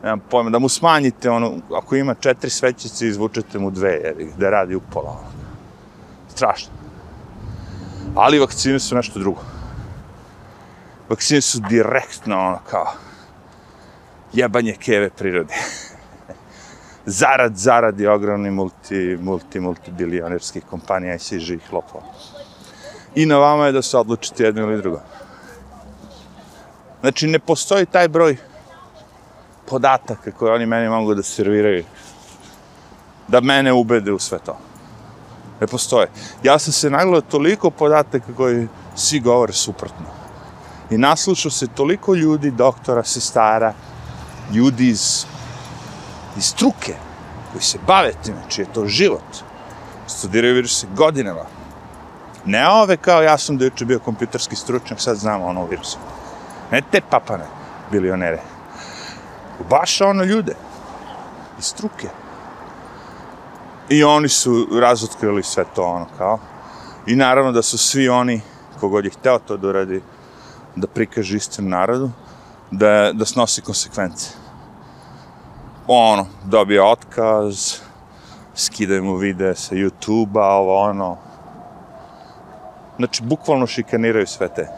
nemam 0.05 0.21
pojma, 0.31 0.51
da 0.51 0.59
mu 0.59 0.69
smanjite 0.69 1.31
ono, 1.31 1.53
ako 1.75 1.97
ima 1.97 2.15
četiri 2.15 2.51
svećice, 2.51 3.07
izvučete 3.07 3.59
mu 3.59 3.71
dve, 3.71 3.91
jer 3.91 4.15
da 4.39 4.51
radi 4.51 4.75
upola. 4.75 5.11
Ono 5.11 5.45
strašno. 6.35 6.73
Ali 8.15 8.39
vakcine 8.39 8.79
su 8.79 8.95
nešto 8.95 9.19
drugo. 9.19 9.41
Vakcine 11.09 11.41
su 11.41 11.61
direktno 11.69 12.39
ono 12.39 12.59
kao 12.71 12.93
jebanje 14.33 14.77
keve 14.81 15.11
prirode. 15.11 15.55
zarad, 17.21 17.57
zarad 17.57 18.01
je 18.01 18.11
ogromni 18.11 18.51
multi, 18.51 19.19
multi, 19.61 19.91
bilionerskih 19.91 20.65
kompanija 20.71 21.15
i 21.15 21.19
svi 21.19 21.39
živih 21.39 21.73
lopova. 21.73 22.05
I 23.15 23.27
na 23.27 23.39
vama 23.39 23.67
je 23.67 23.73
da 23.73 23.83
se 23.83 23.99
odlučite 23.99 24.45
jedno 24.45 24.63
ili 24.63 24.83
drugo. 24.83 25.01
Znači, 27.01 27.27
ne 27.27 27.39
postoji 27.39 27.87
taj 27.87 28.09
broj 28.09 28.37
podataka 29.67 30.33
koje 30.33 30.55
oni 30.55 30.67
meni 30.67 30.89
mogu 30.89 31.15
da 31.15 31.23
serviraju 31.23 31.85
da 33.29 33.41
mene 33.41 33.73
ubede 33.73 34.13
u 34.13 34.19
sve 34.19 34.39
to 34.39 34.59
ne 35.61 35.67
postoje. 35.67 36.09
Ja 36.43 36.59
sam 36.59 36.73
se 36.73 36.91
nagledao 36.91 37.21
toliko 37.21 37.71
podataka 37.71 38.35
koji 38.37 38.69
svi 38.97 39.21
govore 39.21 39.53
suprotno. 39.53 40.07
I 40.91 40.99
naslušao 40.99 41.51
se 41.51 41.67
toliko 41.67 42.15
ljudi, 42.15 42.51
doktora, 42.51 43.05
sestara, 43.05 43.75
ljudi 44.53 44.89
iz, 44.89 45.25
iz 46.37 46.45
struke, 46.45 46.95
koji 47.53 47.63
se 47.63 47.79
bave 47.87 48.13
time, 48.25 48.43
čiji 48.49 48.65
je 48.65 48.73
to 48.73 48.87
život. 48.87 49.43
Studiraju 50.07 50.55
viruse 50.55 50.87
godinama. 50.97 51.45
Ne 52.45 52.69
ove 52.69 52.97
kao 52.97 53.23
ja 53.23 53.39
sam 53.39 53.57
da 53.59 53.65
juče 53.65 53.85
bio 53.85 53.99
kompjuterski 53.99 54.57
stručnjak, 54.57 55.01
sad 55.01 55.17
znam 55.17 55.43
ono 55.43 55.67
virusa. 55.67 55.99
Ne 56.71 56.83
te 56.91 57.01
papane, 57.11 57.47
bilionere. 57.91 58.54
Baš 59.71 60.01
ono 60.01 60.25
ljude. 60.25 60.55
Iz 61.59 61.65
struke. 61.65 62.09
I 63.89 64.05
oni 64.05 64.29
su 64.29 64.67
razotkrili 64.81 65.43
sve 65.43 65.65
to, 65.75 65.85
ono, 65.85 66.07
kao. 66.19 66.39
I 67.07 67.17
naravno 67.17 67.53
da 67.53 67.63
su 67.63 67.79
svi 67.79 68.09
oni, 68.09 68.41
kogod 68.81 69.05
je 69.05 69.11
hteo 69.11 69.39
to 69.39 69.57
da 69.57 69.69
uradi, 69.69 70.03
da 70.77 70.87
prikaže 70.87 71.37
istinu 71.37 71.69
narodu, 71.69 72.11
da, 72.71 73.13
da 73.13 73.25
snosi 73.25 73.61
konsekvence. 73.61 74.31
Ono, 75.87 76.27
dobije 76.45 76.83
otkaz, 76.83 77.75
skidaju 78.55 79.05
mu 79.05 79.17
vide 79.17 79.55
sa 79.55 79.75
YouTube-a, 79.75 80.47
ovo, 80.47 80.81
ono. 80.81 81.17
Znači, 82.97 83.23
bukvalno 83.23 83.67
šikaniraju 83.67 84.27
sve 84.27 84.49
te. 84.49 84.69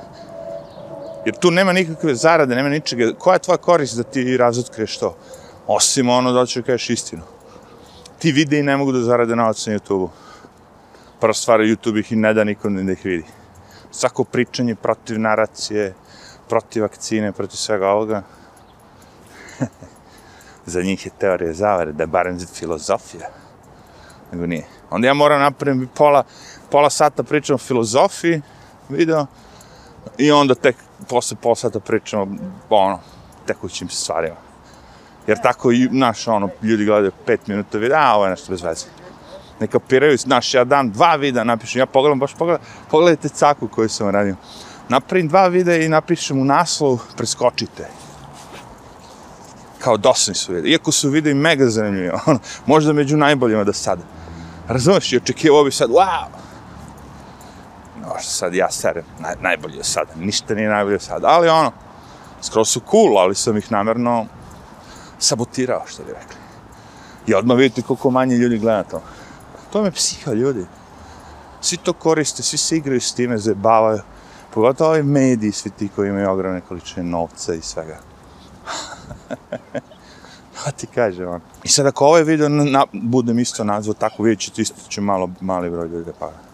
Jer 1.27 1.35
tu 1.35 1.51
nema 1.51 1.73
nikakve 1.73 2.15
zarade, 2.15 2.55
nema 2.55 2.69
ničega. 2.69 3.13
Koja 3.19 3.35
je 3.35 3.39
tvoja 3.39 3.59
korist 3.59 3.97
da 3.97 4.03
ti 4.03 4.37
razotkriješ 4.37 4.99
to? 4.99 5.17
Osim 5.67 6.09
ono 6.09 6.33
da 6.33 6.47
ćeš 6.47 6.65
kažeš 6.67 6.91
istinu 6.91 7.23
ti 8.19 8.33
videi 8.33 8.63
ne 8.63 8.77
mogu 8.77 8.93
da 8.93 9.01
zarade 9.01 9.37
novac 9.37 9.67
na 9.67 9.73
YouTube-u. 9.73 10.11
Prva 11.21 11.35
stvar, 11.35 11.61
YouTube 11.61 11.99
ih 12.01 12.13
i 12.13 12.17
ne 12.17 12.35
da 12.35 12.45
nikom 12.45 12.87
da 12.87 12.93
ih 12.93 13.05
vidi. 13.05 13.25
Svako 13.91 14.25
pričanje 14.25 14.75
protiv 14.75 15.21
naracije, 15.21 15.95
protiv 16.49 16.83
vakcine, 16.83 17.33
protiv 17.33 17.57
svega 17.57 17.89
ovoga. 17.89 18.23
za 20.67 20.83
njih 20.83 21.07
je 21.07 21.13
teorija 21.19 21.53
zavere, 21.53 21.93
da 21.93 22.03
je 22.03 22.07
barem 22.07 22.39
filozofija. 22.55 23.29
Nego 24.33 24.47
nije. 24.47 24.67
Onda 24.91 25.07
ja 25.07 25.15
moram 25.15 25.41
napraviti 25.41 25.93
pola, 25.95 26.25
pola 26.71 26.91
sata 26.91 27.23
pričam 27.23 27.55
o 27.55 27.59
filozofiji, 27.59 28.43
video, 28.89 29.27
i 30.19 30.33
onda 30.33 30.55
tek 30.55 30.77
posle 31.09 31.37
posata 31.43 31.81
pričamo 31.81 32.37
o 32.71 32.77
ono, 32.77 33.01
tekućim 33.47 33.89
stvarima. 33.89 34.37
Jer 35.27 35.39
tako, 35.43 35.71
naš, 35.91 36.29
ono, 36.29 36.49
ljudi 36.63 36.85
gledaju 36.85 37.13
pet 37.27 37.47
minuta 37.47 37.79
videa, 37.79 38.13
a 38.13 38.15
ovo 38.17 38.25
je 38.25 38.31
nešto 38.31 38.53
bez 38.53 38.63
veze. 38.63 38.87
Ne 39.61 39.67
kapiraju, 39.67 40.17
znaš, 40.17 40.55
ja 40.55 40.65
dam 40.65 40.91
dva 40.93 41.17
videa, 41.17 41.45
napišem, 41.45 41.79
ja 41.79 41.87
pogledam, 41.87 42.19
baš 42.19 42.35
pogledam, 42.35 42.67
pogledajte 42.91 43.29
caku 43.29 43.69
koju 43.69 43.89
sam 43.89 44.11
radio. 44.11 44.37
Napravim 44.89 45.29
dva 45.29 45.49
videa 45.49 45.77
i 45.77 45.89
napišem 45.89 46.41
u 46.41 46.45
naslov, 46.45 46.99
preskočite. 47.17 47.89
Kao 49.79 49.97
dosni 49.97 50.35
su 50.35 50.53
videa. 50.53 50.71
Iako 50.71 50.93
su 50.93 51.11
videi 51.11 51.35
mega 51.35 51.67
zanimljivi, 51.67 52.11
ono, 52.27 52.39
možda 52.67 52.93
među 52.93 53.17
najboljima 53.17 53.65
da 53.65 53.73
sad. 53.73 53.99
Razumeš, 54.69 55.13
i 55.13 55.17
očekivao 55.17 55.65
bi 55.65 55.71
sad, 55.71 55.91
wow! 55.91 56.46
No, 58.07 58.13
sad 58.21 58.55
ja 58.55 58.71
serem, 58.71 59.05
naj, 59.19 59.35
najbolje 59.41 59.85
sad, 59.85 60.09
ništa 60.17 60.55
nije 60.55 60.69
najbolje 60.69 61.01
sad, 61.01 61.25
ali 61.25 61.49
ono, 61.49 61.73
skoro 62.43 62.65
su 62.65 62.81
cool, 62.91 63.19
ali 63.19 63.35
sam 63.35 63.57
ih 63.57 63.73
namjerno 63.73 64.27
sabotirao, 65.19 65.83
što 65.87 66.03
bi 66.03 66.13
rekli. 66.13 66.37
I 67.27 67.35
odmah 67.35 67.57
vidite 67.57 67.83
koliko 67.83 68.11
manje 68.11 68.37
ljudi 68.37 68.59
gleda 68.59 68.83
to. 68.83 69.03
To 69.73 69.83
me 69.83 69.91
psiha, 69.91 70.33
ljudi. 70.33 70.67
Svi 71.61 71.77
to 71.77 71.93
koriste, 71.93 72.43
svi 72.43 72.59
se 72.59 72.77
igraju 72.77 73.01
s 73.01 73.15
time, 73.15 73.39
zabavaju. 73.39 74.01
Pogotovo 74.55 74.91
ovi 74.91 75.03
mediji, 75.03 75.53
svi 75.53 75.71
ti 75.71 75.89
koji 75.97 76.09
imaju 76.09 76.31
ogromne 76.31 76.61
količine 76.61 77.03
novca 77.03 77.55
i 77.55 77.61
svega. 77.61 77.99
Pa 80.65 80.71
ti 80.71 80.87
kaže 80.87 81.27
on. 81.27 81.41
I 81.65 81.69
sad 81.69 81.87
ako 81.87 82.07
ovaj 82.07 82.23
video 82.23 82.49
na, 82.49 82.87
budem 82.93 83.39
isto 83.39 83.65
nazvao 83.65 83.95
tako, 83.95 84.23
vidjet 84.23 84.41
ćete 84.41 84.63
isto 84.63 84.89
će 84.89 85.01
malo, 85.01 85.31
mali 85.41 85.71
broj 85.71 85.89
ljudi 85.89 86.05
da 86.05 86.13
pada. 86.13 86.46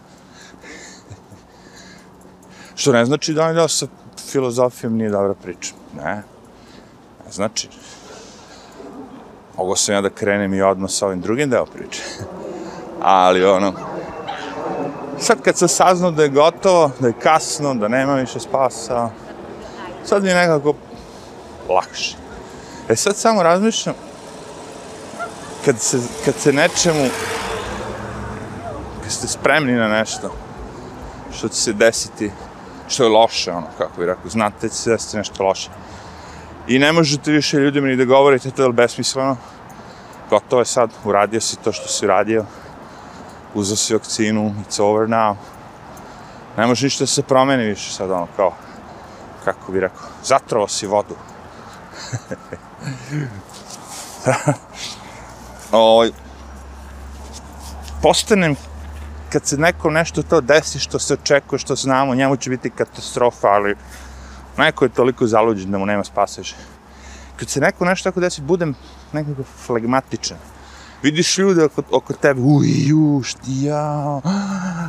Što 2.83 2.91
ne 2.91 3.05
znači 3.05 3.33
da 3.33 3.47
ja 3.47 3.53
da 3.53 3.67
sa 3.67 3.87
filozofijom 4.31 4.97
nije 4.97 5.09
dobra 5.09 5.33
priča. 5.33 5.73
Ne. 5.97 6.15
Ne 7.25 7.31
znači. 7.31 7.69
Mogu 9.57 9.75
sam 9.75 9.95
ja 9.95 10.01
da 10.01 10.09
krenem 10.09 10.53
i 10.53 10.61
odmah 10.61 10.91
sa 10.91 11.07
ovim 11.07 11.21
drugim 11.21 11.49
deo 11.49 11.65
priče. 11.65 12.01
Ali 13.01 13.45
ono, 13.45 13.73
sad 15.19 15.41
kad 15.41 15.57
sam 15.57 15.67
saznao 15.67 16.11
da 16.11 16.23
je 16.23 16.29
gotovo, 16.29 16.91
da 16.99 17.07
je 17.07 17.13
kasno, 17.23 17.73
da 17.73 17.87
nema 17.87 18.15
više 18.15 18.39
spasa, 18.39 19.09
sad 20.05 20.23
mi 20.23 20.29
je 20.29 20.35
nekako 20.35 20.73
lakše. 21.69 22.15
E 22.89 22.95
sad 22.95 23.15
samo 23.15 23.43
razmišljam, 23.43 23.95
kad 25.65 25.79
se, 25.79 25.99
kad 26.25 26.35
se 26.35 26.53
nečemu, 26.53 27.09
kad 29.03 29.11
ste 29.11 29.27
spremni 29.27 29.73
na 29.73 29.87
nešto, 29.87 30.35
što 31.31 31.47
će 31.49 31.55
se 31.55 31.73
desiti, 31.73 32.31
što 32.87 33.03
je 33.03 33.09
loše, 33.09 33.51
ono, 33.51 33.67
kako 33.77 33.99
bi 33.99 34.05
rekao, 34.05 34.29
znate 34.29 34.57
da 34.61 34.69
će 34.69 34.75
se 34.75 34.89
desiti 34.89 35.17
nešto 35.17 35.43
loše. 35.43 35.69
I 36.67 36.79
ne 36.79 36.91
možete 36.91 37.31
više 37.31 37.57
ljudima 37.57 37.87
ni 37.87 37.95
da 37.95 38.05
govorite, 38.05 38.51
to 38.51 38.63
je 38.63 38.71
besmisleno. 38.71 39.37
Gotovo 40.29 40.61
je 40.61 40.65
sad, 40.65 40.89
uradio 41.03 41.41
si 41.41 41.57
to 41.63 41.71
što 41.71 41.87
si 41.87 42.05
uradio. 42.05 42.45
Uzao 43.53 43.77
si 43.77 43.93
vakcinu, 43.93 44.55
it's 44.67 44.81
over 44.81 45.07
now. 45.09 45.35
Ne 46.57 46.67
može 46.67 46.85
ništa 46.85 47.03
da 47.03 47.07
se 47.07 47.23
promeni 47.23 47.63
više 47.63 47.93
sad, 47.93 48.11
ono, 48.11 48.27
kao, 48.35 48.53
kako 49.45 49.71
bi 49.71 49.79
rekao, 49.79 50.07
zatrovao 50.23 50.67
si 50.67 50.87
vodu. 50.87 51.15
Oj, 55.71 56.11
postanem 58.01 58.55
kad 59.33 59.45
se 59.45 59.57
neko 59.57 59.89
nešto 59.89 60.23
to 60.23 60.41
desi 60.41 60.79
što 60.79 60.99
se 60.99 61.13
očekuje, 61.13 61.59
što 61.59 61.75
znamo, 61.75 62.15
njemu 62.15 62.35
će 62.35 62.49
biti 62.49 62.69
katastrofa, 62.69 63.47
ali 63.47 63.75
neko 64.57 64.85
je 64.85 64.89
toliko 64.89 65.27
zaluđen 65.27 65.71
da 65.71 65.77
mu 65.77 65.85
nema 65.85 66.03
spaseže. 66.03 66.55
Kad 67.35 67.49
se 67.49 67.59
neko 67.59 67.85
nešto 67.85 68.09
tako 68.09 68.19
desi, 68.19 68.41
budem 68.41 68.75
nekako 69.13 69.43
flegmatičan. 69.65 70.37
Vidiš 71.03 71.37
ljude 71.37 71.63
oko, 71.63 71.83
oko 71.91 72.13
tebe, 72.13 72.41
uj, 72.41 72.67
juš, 72.87 73.35
ja, 73.47 74.21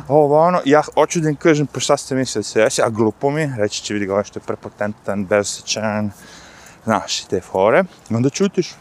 ovo, 0.07 0.39
ono, 0.39 0.61
ja 0.65 0.83
hoću 0.93 1.19
da 1.19 1.29
im 1.29 1.35
kažem, 1.35 1.67
pa 1.67 1.79
šta 1.79 1.97
ste 1.97 2.15
mislili 2.15 2.43
se 2.43 2.61
desi, 2.61 2.81
a 2.81 2.89
glupo 2.89 3.29
mi 3.29 3.41
je, 3.41 3.55
reći 3.57 3.83
će 3.83 3.93
vidi 3.93 4.05
ga 4.05 4.13
ovaj 4.13 4.23
što 4.23 4.39
je 4.39 4.43
prepotentan, 4.47 5.25
bezosećan, 5.25 6.11
znaš, 6.83 7.23
te 7.23 7.41
fore, 7.41 7.83
I 8.09 8.15
onda 8.15 8.29
čutiš. 8.29 8.75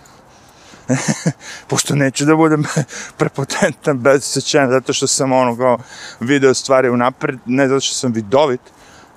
Pošto 1.68 1.94
neću 1.94 2.24
da 2.24 2.36
budem 2.36 2.64
prepotentan, 3.18 3.98
bezosećan, 3.98 4.70
zato 4.70 4.92
što 4.92 5.06
sam 5.06 5.32
ono 5.32 5.56
kao 5.56 5.78
video 6.20 6.54
stvari 6.54 6.88
unapred, 6.88 7.38
ne 7.46 7.68
zato 7.68 7.80
što 7.80 7.94
sam 7.94 8.12
vidovit, 8.12 8.60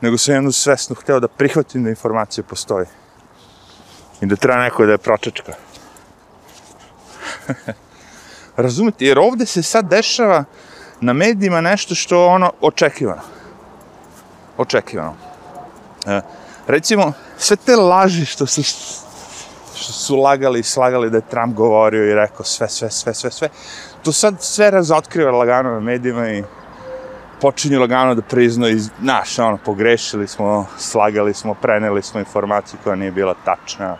nego 0.01 0.17
sam 0.17 0.36
jednu 0.36 0.51
svesno 0.51 0.95
hteo 0.95 1.19
da 1.19 1.27
prihvatim 1.27 1.84
da 1.84 1.89
informacija 1.89 2.43
postoji. 2.43 2.86
I 4.21 4.25
da 4.25 4.36
treba 4.36 4.63
neko 4.63 4.86
da 4.86 4.91
je 4.91 4.97
pročečka. 4.97 5.53
Razumite, 8.58 9.06
jer 9.06 9.19
ovde 9.19 9.45
se 9.45 9.63
sad 9.63 9.89
dešava 9.89 10.43
na 11.01 11.13
medijima 11.13 11.62
nešto 11.62 11.95
što 11.95 12.25
ono 12.25 12.51
očekivano. 12.62 13.21
Očekivano. 14.58 15.15
E, 16.06 16.21
recimo, 16.67 17.13
sve 17.38 17.56
te 17.56 17.75
laži 17.75 18.25
što 18.25 18.45
se 18.45 18.63
što 19.77 19.93
su 19.93 20.15
lagali 20.15 20.59
i 20.59 20.63
slagali 20.63 21.09
da 21.09 21.17
je 21.17 21.29
Trump 21.29 21.55
govorio 21.55 22.11
i 22.11 22.15
rekao 22.15 22.45
sve, 22.45 22.69
sve, 22.69 22.91
sve, 22.91 23.13
sve, 23.13 23.31
sve, 23.31 23.49
to 24.03 24.11
sad 24.11 24.41
sve 24.41 24.71
razotkriva 24.71 25.31
lagano 25.31 25.71
na 25.71 25.79
medijima 25.79 26.29
i 26.29 26.43
počinju 27.41 27.79
lagano 27.79 28.15
da 28.15 28.21
priznaju, 28.21 28.79
naš, 28.99 29.39
ono, 29.39 29.57
pogrešili 29.57 30.27
smo, 30.27 30.65
slagali 30.77 31.33
smo, 31.33 31.53
preneli 31.53 32.01
smo 32.01 32.19
informaciju 32.19 32.79
koja 32.83 32.95
nije 32.95 33.11
bila 33.11 33.35
tačna. 33.45 33.97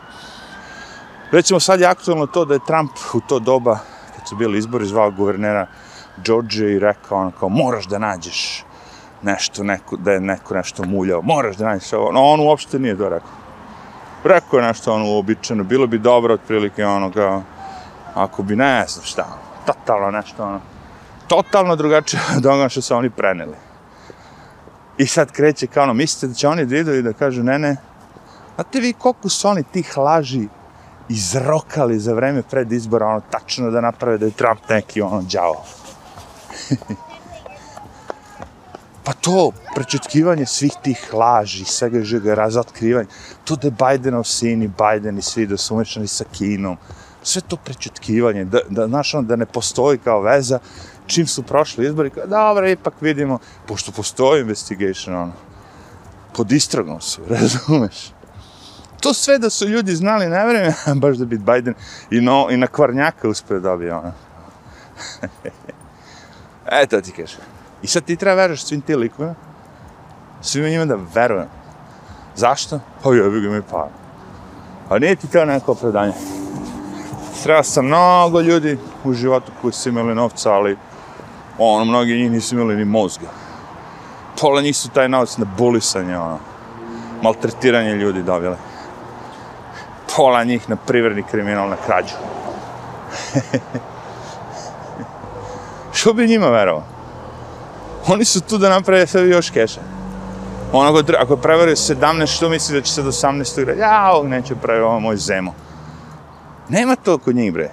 Recimo, 1.32 1.60
sad 1.60 1.80
je 1.80 1.88
aktualno 1.88 2.26
to 2.26 2.46
da 2.46 2.54
je 2.54 2.66
Trump 2.68 2.92
u 3.14 3.20
to 3.20 3.40
doba, 3.40 3.80
kad 4.16 4.28
su 4.28 4.36
bili 4.36 4.58
izbori, 4.58 4.86
zvao 4.86 5.12
guvernera 5.12 5.68
George 6.26 6.72
i 6.74 6.80
rekao, 6.80 7.18
ono, 7.18 7.32
kao, 7.32 7.50
moraš 7.50 7.88
da 7.88 8.00
nađeš 8.00 8.66
nešto, 9.22 9.64
neko, 9.64 9.98
da 9.98 10.12
je 10.12 10.20
neko 10.20 10.54
nešto 10.54 10.84
muljao, 10.84 11.22
moraš 11.22 11.56
da 11.56 11.66
nađeš 11.66 11.94
ovo. 11.94 12.12
No, 12.12 12.24
on 12.24 12.40
uopšte 12.40 12.80
nije 12.80 12.98
to 12.98 13.10
rekao. 13.10 13.47
Rekao 14.28 14.60
je 14.60 14.66
nešto 14.66 14.94
ono 14.94 15.06
uobičajeno, 15.06 15.64
bilo 15.64 15.88
bi 15.88 15.98
dobro 15.98 16.34
otprilike 16.34 16.86
ono 16.86 17.12
kao, 17.12 17.44
ako 18.14 18.44
bi 18.44 18.56
ne 18.56 18.86
znam 18.88 19.06
šta, 19.06 19.26
totalno 19.66 20.12
nešto 20.12 20.44
ono, 20.44 20.60
totalno 21.28 21.76
drugačije 21.76 22.22
od 22.38 22.46
onoga 22.46 22.70
što 22.70 22.82
su 22.82 22.96
oni 22.96 23.10
preneli. 23.10 23.56
I 24.98 25.08
sad 25.08 25.32
kreće 25.32 25.68
kao 25.68 25.84
ono, 25.84 25.94
mislite 25.94 26.28
da 26.28 26.34
će 26.34 26.48
oni 26.48 26.66
da 26.66 26.78
idu 26.78 26.94
i 26.94 27.02
da 27.02 27.14
kažu, 27.14 27.44
ne, 27.44 27.60
ne, 27.60 27.78
znate 28.56 28.80
vi 28.80 28.94
koliko 28.94 29.30
su 29.30 29.48
oni 29.48 29.64
tih 29.64 29.98
laži 29.98 30.48
izrokali 31.10 32.00
za 32.00 32.14
vreme 32.14 32.42
pred 32.42 32.72
izbora, 32.72 33.08
ono, 33.08 33.22
tačno 33.32 33.72
da 33.72 33.82
naprave 33.82 34.18
da 34.18 34.26
je 34.26 34.32
Trump 34.32 34.70
neki, 34.70 35.02
ono, 35.02 35.22
djavo. 35.22 35.64
pa 39.08 39.14
to, 39.14 39.52
prečutkivanje 39.76 40.46
svih 40.46 40.74
tih 40.84 41.14
laži, 41.14 41.66
svega 41.66 42.02
žega, 42.04 42.34
razotkrivanje, 42.36 43.08
to 43.44 43.56
da 43.56 43.68
je 43.68 43.72
Bidenov 43.72 44.24
sin 44.24 44.64
i 44.64 44.68
Biden 44.68 45.18
i 45.18 45.22
svi 45.22 45.46
da 45.48 45.58
su 45.58 45.76
umešani 45.76 46.08
sa 46.08 46.26
Kinom, 46.32 46.78
sve 47.24 47.42
to 47.42 47.56
prečutkivanje, 47.56 48.46
da, 48.46 48.60
da, 48.70 48.88
znaš, 48.88 49.14
ono, 49.14 49.28
da 49.28 49.36
ne 49.36 49.46
postoji 49.46 49.98
kao 49.98 50.22
veza, 50.22 50.60
čim 51.06 51.28
su 51.28 51.44
prošli 51.44 51.86
izbori, 51.88 52.10
kao, 52.10 52.28
dobro, 52.28 52.70
ipak 52.70 52.94
vidimo, 53.02 53.40
pošto 53.68 53.92
postoji 53.92 54.42
investigation, 54.42 55.16
ono, 55.16 55.34
pod 56.36 56.52
istragom 56.52 57.02
su, 57.02 57.22
razumeš? 57.40 58.12
To 59.00 59.14
sve 59.14 59.40
da 59.40 59.50
su 59.50 59.68
ljudi 59.68 59.96
znali, 59.96 60.28
ne 60.28 60.48
vreme, 60.48 60.74
baš 61.02 61.18
da 61.18 61.26
bi 61.26 61.38
Biden 61.38 61.74
i, 62.12 62.22
no, 62.22 62.48
i 62.52 62.58
na 62.58 62.68
kvarnjaka 62.68 63.30
uspio 63.30 63.60
dobije, 63.60 63.94
ono. 63.94 64.12
Eto 66.82 67.02
ti 67.02 67.12
kažem. 67.12 67.57
I 67.82 67.88
sad 67.88 68.04
ti 68.04 68.16
treba 68.16 68.36
veruješ 68.36 68.64
svim 68.64 68.82
ti 68.82 68.96
likovima, 68.96 69.36
svima 70.42 70.70
njima 70.70 70.86
da 70.86 70.98
verujem. 71.14 71.48
Zašto? 72.36 72.80
Pa 73.04 73.14
jebi 73.14 73.42
ga 73.42 73.50
mi 73.50 73.62
pa. 73.62 73.90
A 74.90 75.00
nije 75.00 75.16
ti 75.16 75.28
to 75.28 75.46
neko 75.46 75.72
opravdanje. 75.72 76.14
Sreo 77.34 77.64
sam 77.64 77.86
mnogo 77.86 78.42
ljudi 78.42 78.78
u 79.04 79.14
životu 79.14 79.52
koji 79.62 79.74
su 79.74 79.90
imali 79.90 80.16
novca, 80.16 80.54
ali 80.54 80.78
ono, 81.58 81.86
mnogi 81.86 82.14
njih 82.14 82.32
nisu 82.32 82.56
imali 82.56 82.76
ni 82.76 82.86
mozga. 82.86 83.28
Pola 84.42 84.62
njih 84.62 84.78
su 84.78 84.90
taj 84.90 85.10
novac 85.10 85.38
na 85.38 85.46
bulisanje, 85.58 86.18
ono, 86.18 86.40
maltretiranje 87.22 87.96
ljudi 87.96 88.24
dobile. 88.24 88.58
Pola 90.16 90.44
njih 90.44 90.70
na 90.70 90.76
privredni 90.76 91.24
kriminal, 91.24 91.70
na 91.70 91.76
krađu. 91.86 92.16
Što 95.98 96.14
bi 96.14 96.28
njima 96.28 96.48
verovao? 96.48 96.97
Oni 98.08 98.26
su 98.26 98.42
tu 98.42 98.58
da 98.58 98.70
naprave 98.70 99.08
sve 99.08 99.30
još 99.30 99.50
keša. 99.50 99.82
Ono, 100.72 100.90
ako, 100.90 101.12
ako 101.20 101.38
prevario 101.38 101.76
17, 101.76 102.36
što 102.36 102.50
misli 102.50 102.76
da 102.76 102.82
će 102.82 102.94
se 102.94 103.04
do 103.04 103.12
18. 103.12 103.62
igrati? 103.62 103.80
Ja, 103.80 104.12
ovog 104.12 104.28
neće 104.28 104.56
prevario, 104.56 104.88
ovo 104.88 105.00
moj 105.00 105.18
zemo. 105.18 105.56
Nema 106.70 106.96
to 106.96 107.18
kod 107.18 107.36
njih, 107.36 107.54
bre. 107.54 107.72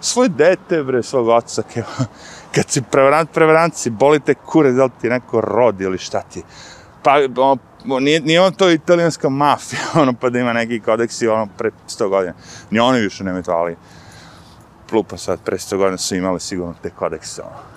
Svoj 0.00 0.28
dete, 0.28 0.82
bre, 0.82 1.02
svog 1.02 1.28
oca, 1.28 1.62
keva 1.62 1.86
kad 2.54 2.68
si 2.68 2.82
prevarant, 2.82 3.30
prevarant 3.32 3.74
si, 3.74 3.90
boli 3.90 4.20
te 4.20 4.34
kure, 4.34 4.72
da 4.72 4.84
li 4.84 4.90
ti 5.00 5.08
neko 5.08 5.40
rodi 5.40 5.84
ili 5.84 5.98
šta 5.98 6.22
ti. 6.22 6.42
Pa, 7.02 7.16
ono, 7.36 7.58
nije, 8.00 8.20
nije 8.20 8.40
on 8.40 8.52
to 8.52 8.70
italijanska 8.70 9.28
mafija, 9.28 9.80
ono, 10.02 10.12
pa 10.12 10.30
da 10.30 10.38
ima 10.38 10.52
neki 10.52 10.80
kodeksi, 10.80 11.28
ono, 11.28 11.48
pre 11.58 11.70
100 11.88 12.08
godina. 12.08 12.34
Ni 12.70 12.80
oni 12.80 13.00
više 13.00 13.24
nemaju 13.24 13.42
to, 13.42 13.52
ali 13.52 13.76
plupa 14.90 15.16
sad, 15.16 15.40
pre 15.44 15.56
100 15.56 15.76
godina 15.76 15.98
su 15.98 16.14
imali 16.14 16.40
sigurno 16.40 16.74
te 16.82 16.90
kodekse, 16.90 17.42
ono. 17.42 17.69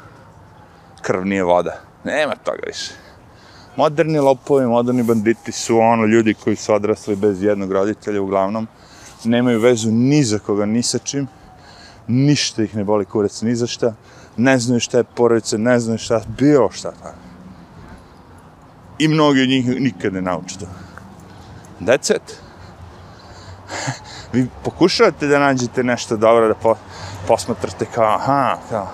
Krv 1.03 1.25
nije 1.25 1.43
voda. 1.43 1.81
Nema 2.03 2.35
toga 2.35 2.59
više. 2.67 2.91
Moderni 3.75 4.19
lopovi, 4.19 4.65
moderni 4.67 5.03
banditi 5.03 5.51
su 5.51 5.77
ono 5.77 6.05
ljudi 6.05 6.33
koji 6.33 6.55
su 6.55 6.73
odrasli 6.73 7.15
bez 7.15 7.43
jednog 7.43 7.71
roditelja 7.71 8.21
uglavnom. 8.21 8.67
Nemaju 9.23 9.59
vezu 9.59 9.91
ni 9.91 10.23
za 10.23 10.39
koga, 10.39 10.65
ni 10.65 10.83
sa 10.83 10.97
čim. 10.97 11.27
Ništa 12.07 12.63
ih 12.63 12.75
ne 12.75 12.83
boli 12.83 13.05
kurac 13.05 13.41
ni 13.41 13.55
za 13.55 13.67
šta 13.67 13.93
ne 14.37 14.59
znaju 14.59 14.79
šta 14.79 14.97
je 14.97 15.03
porodice, 15.03 15.57
ne 15.57 15.79
znaju 15.79 15.97
šta, 15.97 16.21
bilo 16.27 16.71
šta 16.71 16.91
tako. 16.91 17.15
I 18.99 19.07
mnogi 19.07 19.41
od 19.41 19.49
njih 19.49 19.81
nikad 19.81 20.13
ne 20.13 20.21
nauče 20.21 20.59
to. 20.59 20.65
That's 21.81 22.15
it. 22.15 22.37
Vi 24.33 24.47
pokušavate 24.63 25.27
da 25.27 25.39
nađete 25.39 25.83
nešto 25.83 26.17
dobro, 26.17 26.47
da 26.47 26.53
po, 26.53 26.75
posmatrate 27.27 27.85
kao, 27.85 28.15
aha, 28.15 28.57
kao, 28.69 28.87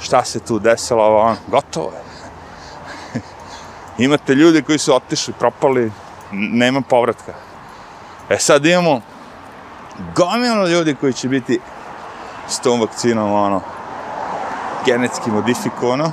šta 0.00 0.24
se 0.24 0.40
tu 0.40 0.58
desilo, 0.58 1.04
ovo, 1.04 1.18
ono, 1.18 1.36
gotovo 1.46 1.90
je. 1.92 2.02
Imate 4.04 4.34
ljude 4.34 4.62
koji 4.62 4.78
su 4.78 4.94
otišli, 4.94 5.34
propali, 5.38 5.92
nema 6.32 6.80
povratka. 6.80 7.32
E 8.28 8.38
sad 8.38 8.66
imamo 8.66 9.00
gomilno 10.16 10.66
ljudi 10.66 10.94
koji 10.94 11.12
će 11.12 11.28
biti 11.28 11.60
s 12.48 12.60
tom 12.60 12.80
vakcinom, 12.80 13.32
ono, 13.32 13.60
genetski 14.86 15.30
modifikovano 15.30 16.12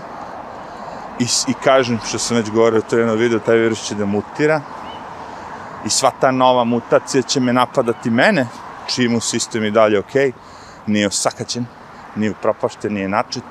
i, 1.20 1.28
i 1.48 1.54
kažem 1.64 2.00
što 2.08 2.20
sam 2.20 2.38
već 2.38 2.50
govorio, 2.50 2.82
to 2.82 2.96
je 2.96 3.02
jedno 3.02 3.14
video, 3.14 3.40
taj 3.40 3.58
virus 3.58 3.88
će 3.88 3.96
da 3.96 4.06
mutira 4.06 4.62
i 5.86 5.90
sva 5.90 6.12
ta 6.20 6.32
nova 6.32 6.64
mutacija 6.64 7.22
će 7.22 7.40
me 7.40 7.54
napadati 7.54 8.10
mene, 8.10 8.48
čiji 8.88 9.08
mu 9.08 9.20
sistem 9.20 9.66
i 9.66 9.72
dalje 9.72 10.00
ok, 10.00 10.14
nije 10.88 11.08
osakaćen, 11.08 11.66
nije 12.16 12.32
upropašten, 12.32 12.94
nije 12.94 13.10
načet. 13.10 13.44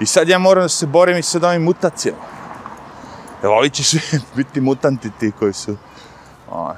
I 0.00 0.06
sad 0.06 0.28
ja 0.28 0.38
moram 0.38 0.64
da 0.64 0.68
se 0.68 0.86
borim 0.86 1.18
i 1.18 1.22
sa 1.22 1.38
ovim 1.42 1.62
mutacijama. 1.62 2.18
Evo, 3.42 3.54
ovi 3.54 3.70
će 3.70 3.84
svi 3.84 4.00
biti 4.36 4.60
mutanti 4.60 5.10
ti 5.20 5.32
koji 5.38 5.52
su... 5.52 5.76
O, 6.50 6.74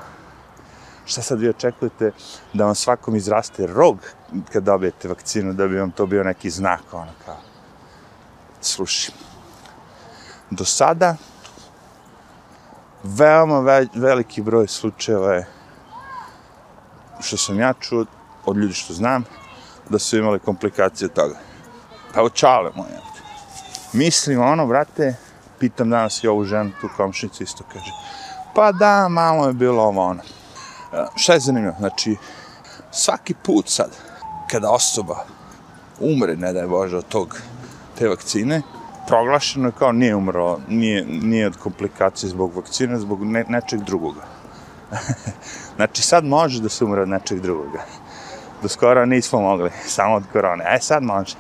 šta 1.05 1.23
sad 1.23 1.41
vi 1.41 1.49
očekujete 1.49 2.13
da 2.53 2.65
vam 2.65 2.75
svakom 2.75 3.17
izraste 3.17 3.67
rog 3.67 3.99
kad 4.53 4.63
dobijete 4.63 5.09
vakcinu, 5.09 5.53
da 5.53 5.69
bi 5.69 5.79
vam 5.79 5.91
to 5.91 6.07
bio 6.07 6.25
neki 6.25 6.51
znak, 6.51 6.81
ono 6.93 7.13
kao 7.25 7.37
Slušaj. 8.61 9.15
Do 10.51 10.65
sada, 10.65 11.17
veoma 13.03 13.61
ve 13.61 13.87
veliki 13.95 14.43
broj 14.43 14.67
slučajeva 14.69 15.35
je, 15.35 15.47
što 17.21 17.37
sam 17.37 17.61
ja 17.61 17.73
čuo 17.73 18.05
od 18.47 18.57
ljudi 18.57 18.75
što 18.75 18.95
znam, 18.95 19.25
da 19.89 19.99
su 19.99 20.19
imali 20.19 20.39
komplikacije 20.39 21.07
od 21.07 21.13
toga. 21.15 21.50
Pa 22.15 22.29
čale 22.29 22.71
moje. 22.77 23.01
Mislim, 23.93 24.41
ono, 24.41 24.67
brate, 24.67 25.15
pitam 25.59 25.91
danas 25.91 26.25
i 26.25 26.29
ovu 26.29 26.45
ženu, 26.45 26.71
tu 26.81 26.89
komšnicu 26.97 27.43
isto 27.43 27.65
kaže, 27.73 27.93
pa 28.55 28.73
da, 28.73 29.09
malo 29.09 29.47
je 29.47 29.53
bilo 29.53 29.83
ovo, 29.83 30.03
ono. 30.03 30.23
E, 30.93 31.07
šta 31.17 31.33
je 31.33 31.41
zanimljivo? 31.41 31.75
Znači, 31.79 32.17
svaki 32.91 33.35
put 33.35 33.69
sad, 33.69 33.91
kada 34.51 34.71
osoba 34.71 35.25
umre, 36.01 36.37
ne 36.37 36.53
daj 36.53 36.67
Bože, 36.67 36.97
od 36.97 37.09
tog 37.09 37.41
te 37.99 38.09
vakcine, 38.09 38.63
proglašeno 39.09 39.69
je 39.69 39.73
kao 39.79 39.93
nije 39.93 40.17
umrlo, 40.17 40.61
nije, 40.69 41.05
nije 41.05 41.47
od 41.47 41.57
komplikacije 41.57 42.31
zbog 42.31 42.57
vakcine, 42.57 42.99
zbog 42.99 43.25
ne, 43.25 43.45
nečeg 43.49 43.81
drugoga. 43.81 44.23
znači 45.77 46.03
sad 46.03 46.25
može 46.25 46.63
da 46.63 46.69
se 46.69 46.85
umre 46.85 47.03
od 47.03 47.09
nečeg 47.09 47.41
drugoga. 47.41 47.85
Do 48.63 48.69
skoro 48.69 49.07
nismo 49.07 49.41
mogli, 49.41 49.71
samo 49.87 50.15
od 50.15 50.23
korone. 50.33 50.65
E 50.69 50.79
sad 50.81 51.03
može. 51.03 51.37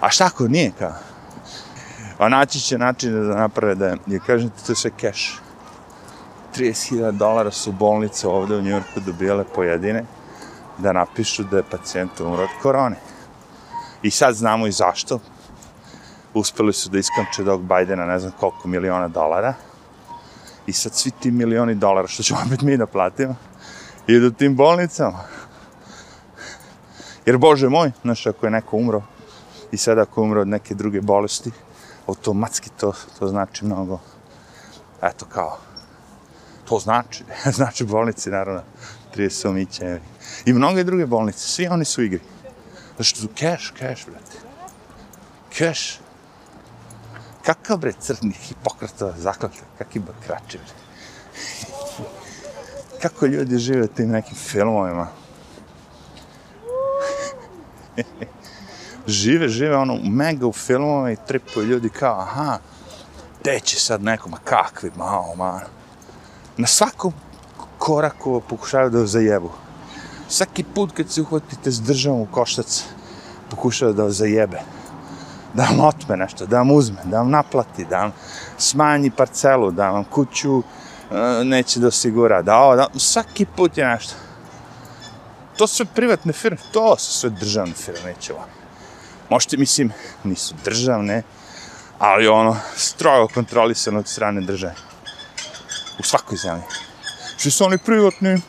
A 0.00 0.10
šta 0.10 0.24
ako 0.24 0.48
nije 0.48 0.72
kao? 0.78 0.92
A 2.18 2.28
naći 2.28 2.60
će 2.60 2.78
način 2.78 3.28
da 3.28 3.36
naprave 3.36 3.74
da 3.74 3.86
je, 3.86 4.20
kažem 4.26 4.50
ti, 4.50 4.66
to 4.66 4.74
sve 4.74 4.90
cash. 5.00 5.22
30.000 6.56 7.10
dolara 7.10 7.50
su 7.50 7.72
bolnice 7.72 8.28
ovde 8.28 8.56
u 8.56 8.62
Njurku 8.62 9.00
dobijale 9.00 9.44
pojedine 9.54 10.04
da 10.78 10.92
napišu 10.92 11.44
da 11.44 11.56
je 11.56 11.62
pacijent 11.70 12.20
umro 12.20 12.42
od 12.42 12.48
korone. 12.62 12.96
I 14.02 14.10
sad 14.10 14.34
znamo 14.34 14.66
i 14.66 14.72
zašto. 14.72 15.18
Uspeli 16.34 16.72
su 16.72 16.90
da 16.90 16.98
iskamče 16.98 17.44
dog 17.44 17.62
Bajdena 17.62 18.06
ne 18.06 18.18
znam 18.18 18.32
koliko 18.40 18.68
miliona 18.68 19.08
dolara. 19.08 19.54
I 20.66 20.72
sad 20.72 20.94
svi 20.94 21.10
ti 21.10 21.30
milioni 21.30 21.74
dolara, 21.74 22.08
što 22.08 22.22
ćemo 22.22 22.40
opet 22.46 22.62
mi 22.62 22.76
da 22.76 22.86
platimo, 22.86 23.36
idu 24.06 24.30
tim 24.30 24.56
bolnicama. 24.56 25.18
Jer, 27.26 27.38
Bože 27.38 27.68
moj, 27.68 27.92
znaš, 28.02 28.26
ako 28.26 28.46
je 28.46 28.50
neko 28.50 28.76
umro, 28.76 29.02
i 29.72 29.76
sad 29.76 29.98
ako 29.98 30.22
umre 30.22 30.40
od 30.40 30.48
neke 30.48 30.74
druge 30.74 31.00
bolesti, 31.00 31.50
automatski 32.06 32.70
to, 32.80 32.92
to 33.18 33.28
znači 33.28 33.64
mnogo, 33.64 33.98
eto 35.02 35.26
kao, 35.26 35.58
to 36.68 36.78
znači, 36.78 37.24
znači 37.58 37.84
bolnici, 37.84 38.30
naravno, 38.30 38.62
30 39.16 39.30
somića, 39.30 39.98
i 40.44 40.52
mnoge 40.52 40.84
druge 40.84 41.06
bolnice, 41.06 41.38
svi 41.38 41.66
oni 41.66 41.84
su 41.84 42.02
igri. 42.02 42.20
Zašto 42.98 43.20
su 43.20 43.28
cash, 43.28 43.72
cash, 43.78 44.06
brate. 44.06 44.38
Cash. 45.58 46.00
Kakav 47.44 47.76
bre 47.76 47.92
crni 47.92 48.32
hipokratova 48.32 49.12
zaklata, 49.16 49.62
kakvi 49.78 50.00
bakrači, 50.00 50.58
bre. 50.58 50.72
Kako 53.02 53.26
ljudi 53.26 53.58
žive 53.58 53.84
u 53.84 53.86
tim 53.86 54.08
nekim 54.10 54.36
filmovima. 54.36 55.08
žive, 59.08 59.48
žive 59.48 59.76
ono 59.76 59.98
mega 60.02 60.46
u 60.46 60.52
filmovima 60.52 61.12
i 61.12 61.16
tripuju 61.26 61.66
ljudi 61.66 61.88
kao, 61.88 62.20
aha, 62.20 62.58
gde 63.40 63.60
će 63.60 63.80
sad 63.80 64.02
nekom, 64.02 64.34
a 64.34 64.38
kakvi, 64.44 64.90
mao, 64.96 65.34
man. 65.36 65.60
Na 66.56 66.66
svakom 66.66 67.12
koraku 67.78 68.42
pokušavaju 68.48 68.90
da 68.90 69.06
zajebu. 69.06 69.50
Svaki 70.28 70.64
put 70.74 70.92
kad 70.96 71.10
se 71.10 71.20
uhvatite 71.20 71.70
s 71.70 71.80
državom 71.80 72.20
u 72.20 72.26
koštac, 72.26 72.84
pokušava 73.50 73.92
da 73.92 74.02
vas 74.02 74.14
zajebe. 74.14 74.60
Da 75.54 75.64
vam 75.64 75.80
otme 75.80 76.16
nešto, 76.16 76.46
da 76.46 76.58
vam 76.58 76.70
uzme, 76.70 76.98
da 77.04 77.18
vam 77.18 77.30
naplati, 77.30 77.84
da 77.84 77.98
vam 77.98 78.12
smanji 78.58 79.10
parcelu, 79.10 79.70
da 79.70 79.90
vam 79.90 80.04
kuću 80.04 80.58
e, 80.58 81.44
neće 81.44 81.80
da 81.80 81.86
osigura, 81.86 82.42
da 82.42 82.56
ovo, 82.56 82.76
da, 82.76 82.86
svaki 82.96 83.46
put 83.56 83.78
je 83.78 83.86
nešto. 83.86 84.14
To 85.56 85.66
su 85.66 85.76
sve 85.76 85.86
privatne 85.94 86.32
firme, 86.32 86.58
to 86.72 86.96
su 86.98 87.12
sve 87.12 87.30
državne 87.30 87.74
firme, 87.74 88.00
neće 88.04 88.32
vam. 88.32 88.57
Možete, 89.30 89.56
mislim, 89.56 89.92
nisu 90.24 90.54
državne, 90.64 91.22
ali 91.98 92.28
ono, 92.28 92.56
strogo 92.76 93.28
kontrolisano 93.34 93.98
od 93.98 94.08
strane 94.08 94.40
države. 94.40 94.74
U 95.98 96.02
svakoj 96.02 96.36
zemlji. 96.36 96.62
Što 97.38 97.50
su 97.50 97.64
oni 97.64 97.78
privatni, 97.78 98.40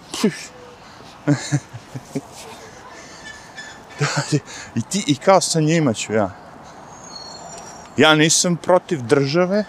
I 4.75 4.81
ti, 4.81 5.03
i 5.07 5.15
kao 5.15 5.41
sa 5.41 5.59
njima 5.59 5.93
ću 5.93 6.13
ja. 6.13 6.29
Ja 7.97 8.15
nisam 8.15 8.55
protiv 8.55 9.01
države, 9.01 9.63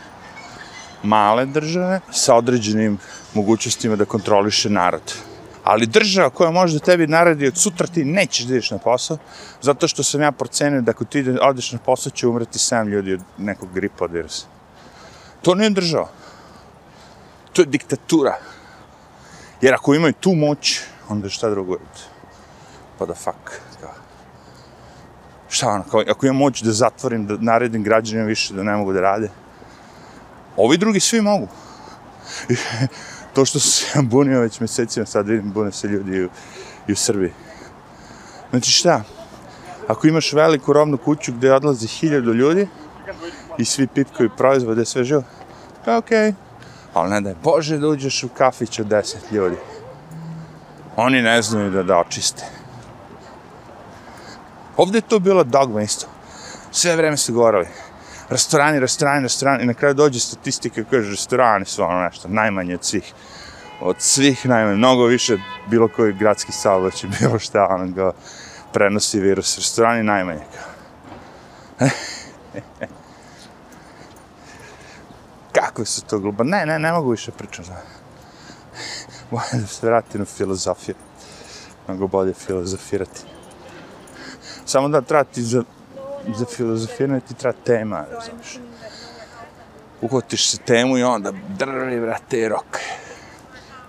male 1.02 1.46
države, 1.46 2.00
sa 2.12 2.34
određenim 2.34 2.98
mogućnostima 3.34 3.96
da 3.96 4.04
kontroliše 4.04 4.70
narod. 4.70 5.14
Ali 5.64 5.86
država 5.86 6.30
koja 6.30 6.50
može 6.50 6.78
da 6.78 6.84
tebi 6.84 7.06
naredi 7.06 7.46
od 7.46 7.56
sutra 7.56 7.86
ti 7.86 8.04
nećeš 8.04 8.44
da 8.44 8.54
ideš 8.54 8.70
na 8.70 8.78
posao, 8.78 9.18
zato 9.62 9.88
što 9.88 10.02
sam 10.02 10.22
ja 10.22 10.32
procenio 10.32 10.80
da 10.80 10.90
ako 10.90 11.04
ti 11.04 11.24
odeš 11.42 11.72
na 11.72 11.78
posao 11.78 12.10
će 12.10 12.26
umreti 12.26 12.58
7 12.58 12.88
ljudi 12.88 13.14
od 13.14 13.20
nekog 13.38 13.72
gripa 13.74 14.04
od 14.04 14.12
virusa. 14.12 14.46
To 15.42 15.54
nije 15.54 15.70
država. 15.70 16.08
To 17.52 17.62
je 17.62 17.66
diktatura. 17.66 18.38
Jer 19.60 19.74
ako 19.74 19.94
imaju 19.94 20.12
tu 20.12 20.32
moć, 20.34 20.80
onda 21.08 21.28
šta 21.28 21.50
drugo 21.50 21.72
je? 21.72 21.80
Pa 22.98 23.06
da 23.06 23.14
fuck. 23.14 23.60
Da. 23.80 23.94
Šta 25.48 25.68
ono, 25.68 25.84
kao, 25.90 26.02
ako 26.08 26.26
imam 26.26 26.36
moć 26.36 26.62
da 26.62 26.72
zatvorim, 26.72 27.26
da 27.26 27.36
naredim 27.40 27.82
građanima 27.82 28.26
više 28.26 28.54
da 28.54 28.62
ne 28.62 28.76
mogu 28.76 28.92
da 28.92 29.00
rade, 29.00 29.30
ovi 30.56 30.78
drugi 30.78 31.00
svi 31.00 31.20
mogu 31.20 31.48
to 33.32 33.44
što 33.44 33.60
se 33.60 33.86
ja 33.94 34.02
bunio 34.02 34.40
već 34.40 34.60
mesecima, 34.60 35.06
sad 35.06 35.28
vidim, 35.28 35.52
bune 35.52 35.72
se 35.72 35.88
ljudi 35.88 36.16
i 36.16 36.24
u, 36.24 36.28
i 36.86 36.92
u 36.92 36.96
Srbiji. 36.96 37.32
Znači 38.50 38.70
šta, 38.70 39.02
ako 39.88 40.06
imaš 40.06 40.32
veliku 40.32 40.72
rovnu 40.72 40.98
kuću 40.98 41.32
gdje 41.32 41.54
odlazi 41.54 41.86
hiljadu 41.86 42.32
ljudi 42.32 42.68
i 43.58 43.64
svi 43.64 43.86
pipkaju 43.86 44.30
proizvode, 44.36 44.84
sve 44.84 45.04
živo, 45.04 45.22
pa 45.84 45.96
okej, 45.96 46.18
okay. 46.18 46.34
ali 46.94 47.10
ne 47.10 47.20
da 47.20 47.28
je 47.28 47.36
Bože 47.42 47.78
da 47.78 47.88
uđeš 47.88 48.24
u 48.24 48.28
kafić 48.28 48.78
od 48.78 48.86
deset 48.86 49.32
ljudi. 49.32 49.56
Oni 50.96 51.22
ne 51.22 51.42
znaju 51.42 51.70
da 51.70 51.82
da 51.82 51.98
očiste. 51.98 52.44
Ovdje 54.76 54.98
je 54.98 55.08
to 55.08 55.18
bilo 55.18 55.44
dogma 55.44 55.82
isto. 55.82 56.06
Sve 56.70 56.96
vreme 56.96 57.16
su 57.16 57.34
govorili. 57.34 57.66
Restorani, 58.30 58.80
restorani, 58.80 59.22
restorani. 59.22 59.62
I 59.62 59.66
na 59.66 59.74
kraju 59.74 59.94
dođe 59.94 60.20
statistika 60.20 60.74
koja 60.74 60.84
kaže 60.90 61.10
restorani 61.10 61.64
su 61.64 61.82
ono 61.82 62.00
nešto 62.00 62.28
najmanje 62.28 62.74
od 62.74 62.84
svih. 62.84 63.12
Od 63.80 63.96
svih 63.98 64.46
najmanje. 64.46 64.76
Mnogo 64.76 65.04
više 65.04 65.38
bilo 65.70 65.88
koji 65.88 66.12
gradski 66.12 66.52
saobraćaj, 66.52 67.10
bilo 67.20 67.38
šta 67.38 67.66
ono 67.70 67.86
ga 67.86 68.12
prenosi 68.72 69.20
virus. 69.20 69.58
Restorani 69.58 70.02
najmanje. 70.02 70.40
Kako 75.52 75.84
su 75.84 76.04
to 76.04 76.18
glupa? 76.18 76.44
Ne, 76.44 76.66
ne, 76.66 76.78
ne 76.78 76.92
mogu 76.92 77.10
više 77.10 77.32
pričati. 77.32 77.70
Bolje 79.30 79.60
da 79.60 79.66
se 79.66 79.86
vratim 79.86 80.22
u 80.22 80.24
filozofiju. 80.24 80.94
Mnogo 81.88 82.06
bolje 82.06 82.34
filozofirati. 82.34 83.20
Samo 84.64 84.88
da 84.88 85.00
trati 85.00 85.42
za, 85.42 85.62
za 86.34 86.44
filozofiranje 86.44 87.20
ti 87.20 87.34
treba 87.34 87.58
tema, 87.64 88.04
razumiješ. 88.12 88.58
Uhotiš 90.00 90.50
se 90.50 90.58
temu 90.58 90.98
i 90.98 91.02
onda 91.02 91.32
drvi, 91.48 92.00
vrate, 92.00 92.48
rok. 92.48 92.78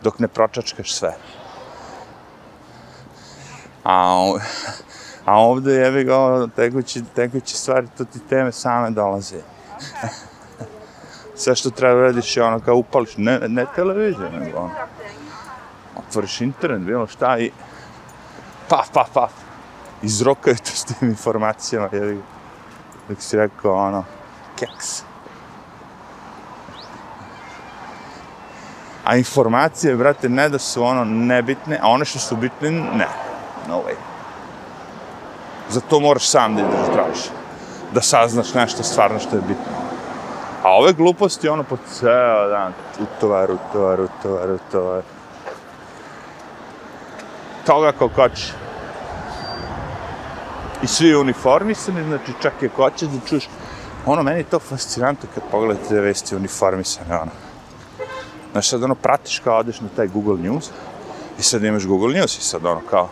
Dok 0.04 0.20
ne 0.20 0.28
pročačkaš 0.28 0.94
sve. 0.94 1.14
A, 3.84 4.34
a 5.26 5.40
ovdje 5.40 5.74
je 5.74 6.04
ga 6.04 6.20
ono, 6.20 6.48
tekući, 6.48 7.04
tekući 7.16 7.58
stvari, 7.58 7.88
to 7.98 8.06
ti 8.06 8.20
teme 8.30 8.52
same 8.52 8.90
dolaze. 8.90 9.42
Sve 11.36 11.56
što 11.56 11.70
treba 11.70 12.02
radiš 12.02 12.38
je 12.38 12.44
ono 12.44 12.60
kao 12.60 12.76
upališ, 12.76 13.18
ne, 13.18 13.40
ne 13.48 13.66
televiziju, 13.76 14.30
nego 14.40 14.58
ono 14.58 14.74
otvoriš 15.96 16.42
internet, 16.42 16.82
bilo 16.82 17.08
šta 17.08 17.40
i 17.40 17.52
pa, 18.70 18.84
pa, 18.94 19.06
pa, 19.14 19.30
izrokaju 20.02 20.56
to 20.56 20.72
s 20.72 20.86
tim 20.86 21.10
informacijama, 21.10 21.90
jer 21.92 22.18
dok 23.10 23.22
si 23.22 23.38
rekao, 23.38 23.76
ono, 23.76 24.04
keks. 24.56 25.04
A 29.06 29.16
informacije, 29.16 29.96
brate, 29.96 30.30
ne 30.30 30.50
da 30.50 30.60
su 30.60 30.84
ono 30.84 31.04
nebitne, 31.04 31.80
a 31.82 31.88
one 31.88 32.06
što 32.06 32.20
su 32.20 32.36
bitne, 32.36 32.72
ne. 32.72 33.08
No 33.70 33.76
way. 33.76 33.96
Zato 35.70 36.00
moraš 36.00 36.30
sam 36.30 36.56
da 36.56 36.62
ideš 36.62 36.80
da 36.88 36.94
tražiš. 36.94 37.24
Da 37.94 38.02
saznaš 38.02 38.54
nešto 38.54 38.84
stvarno 38.84 39.20
što 39.20 39.36
je 39.36 39.42
bitno. 39.42 39.74
A 40.64 40.76
ove 40.76 40.94
gluposti, 40.94 41.50
ono, 41.50 41.64
po 41.64 41.78
ceo 41.78 42.48
dan, 42.48 42.74
utovar, 43.00 43.52
utovar, 43.52 44.02
utovar, 44.02 44.52
utovar 44.52 45.02
toga 47.66 47.92
kao 47.92 48.10
koč. 48.10 48.52
I 50.84 50.88
svi 50.88 51.16
uniformisani, 51.16 52.04
znači 52.04 52.34
čak 52.42 52.54
i 52.62 52.66
ako 52.66 52.84
hoćeš 52.84 53.10
da 53.10 53.28
čuš, 53.30 53.44
ono, 54.06 54.24
meni 54.24 54.40
je 54.40 54.44
to 54.44 54.60
fascinantno 54.60 55.30
kad 55.36 55.44
pogledate 55.52 56.02
vesti 56.02 56.36
uniformisane, 56.36 57.20
ono. 57.20 57.32
Znači 58.52 58.70
sad 58.70 58.84
ono 58.84 58.96
pratiš 58.96 59.40
kao 59.40 59.58
odeš 59.58 59.82
na 59.82 59.88
taj 59.96 60.08
Google 60.08 60.38
News 60.38 60.70
i 61.40 61.44
sad 61.44 61.64
imaš 61.64 61.86
Google 61.86 62.14
News 62.14 62.38
i 62.38 62.42
sad 62.42 62.66
ono 62.66 62.82
kao 62.90 63.10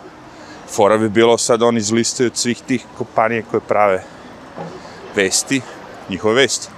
fora 0.70 0.98
bi 0.98 1.08
bilo 1.08 1.38
sad 1.38 1.62
oni 1.62 1.78
izlistaju 1.78 2.26
od 2.26 2.36
svih 2.36 2.62
tih 2.62 2.86
kompanije 2.98 3.44
koje 3.50 3.60
prave 3.60 4.04
vesti, 5.16 5.60
njihove 6.08 6.34
vesti. 6.34 6.68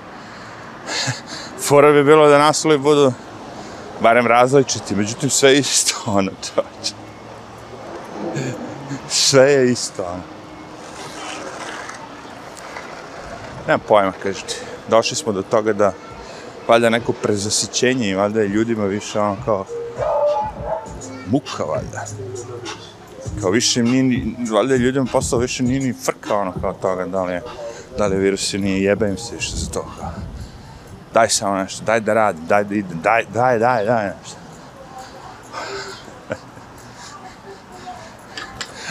fora 1.68 1.92
bi 1.92 2.04
bilo 2.04 2.28
da 2.28 2.38
naslovi 2.38 2.78
budu 2.78 3.12
barem 4.00 4.26
različiti, 4.26 4.96
međutim 4.96 5.30
sve 5.30 5.58
isto, 5.58 5.94
ono, 6.06 6.30
čoče 6.30 6.94
sve 9.08 9.52
je 9.52 9.72
isto. 9.72 10.02
ono. 10.02 10.41
Nemam 13.66 13.80
pojma, 13.88 14.12
kažete. 14.22 14.54
došli 14.88 15.16
smo 15.16 15.32
do 15.32 15.42
toga 15.42 15.72
da 15.72 15.92
valjda 16.68 16.90
neko 16.90 17.12
prezasićenje 17.12 18.08
i 18.08 18.14
valjda 18.14 18.40
je 18.40 18.48
ljudima 18.48 18.84
više 18.84 19.20
ono 19.20 19.36
kao 19.44 19.64
muka 21.26 21.64
valjda. 21.64 22.04
Kao 23.40 23.50
više 23.50 23.82
nije, 23.82 24.24
valjda 24.52 24.74
je 24.74 24.78
ljudima 24.78 25.06
postao 25.12 25.38
više 25.38 25.62
nije 25.62 25.80
ni 25.80 25.92
frka 25.92 26.34
ono 26.34 26.52
kao 26.60 26.72
toga, 26.72 27.06
da 27.06 27.24
li 27.24 27.32
je, 27.32 27.42
da 27.98 28.06
li 28.06 28.16
je 28.16 28.20
virus 28.20 28.54
ili 28.54 28.62
nije, 28.62 28.82
jebe 28.82 29.08
im 29.08 29.18
se 29.18 29.34
više 29.34 29.56
za 29.56 29.70
to. 29.70 29.86
Daj 31.14 31.28
samo 31.28 31.56
nešto, 31.56 31.84
daj 31.84 32.00
da 32.00 32.14
radi, 32.14 32.38
daj 32.48 32.64
da 32.64 32.74
ide, 32.74 32.94
daj, 32.94 33.24
daj, 33.34 33.58
daj, 33.58 33.84
daj 33.84 34.06
nešto. 34.06 34.41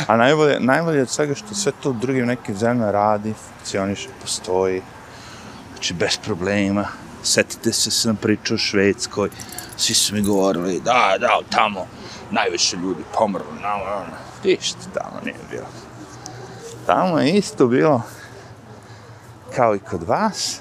A 0.07 0.17
najbolje, 0.17 0.59
najbolje 0.59 1.01
od 1.01 1.09
svega 1.09 1.35
što 1.35 1.55
sve 1.55 1.71
to 1.83 1.89
u 1.89 1.93
drugim 1.93 2.25
nekim 2.25 2.55
zemljama 2.55 2.91
radi, 2.91 3.33
funkcioniše, 3.33 4.09
postoji, 4.21 4.81
znači 5.71 5.93
bez 5.93 6.17
problema. 6.17 6.85
Setite 7.23 7.73
se 7.73 7.91
sam 7.91 8.15
pričao 8.15 8.55
o 8.55 8.57
Švedskoj, 8.57 9.29
svi 9.77 9.93
su 9.93 10.15
mi 10.15 10.21
govorili, 10.21 10.79
da, 10.79 11.15
da, 11.19 11.39
tamo 11.49 11.87
najviše 12.31 12.77
ljudi 12.77 13.03
pomrlo, 13.17 13.53
na, 13.61 13.69
na, 13.69 13.95
na. 13.95 14.17
Ništa 14.43 14.79
tamo 14.93 15.21
nije 15.23 15.35
bilo. 15.51 15.67
Tamo 16.85 17.19
je 17.19 17.31
isto 17.31 17.67
bilo 17.67 18.01
kao 19.55 19.75
i 19.75 19.79
kod 19.79 20.03
vas, 20.03 20.59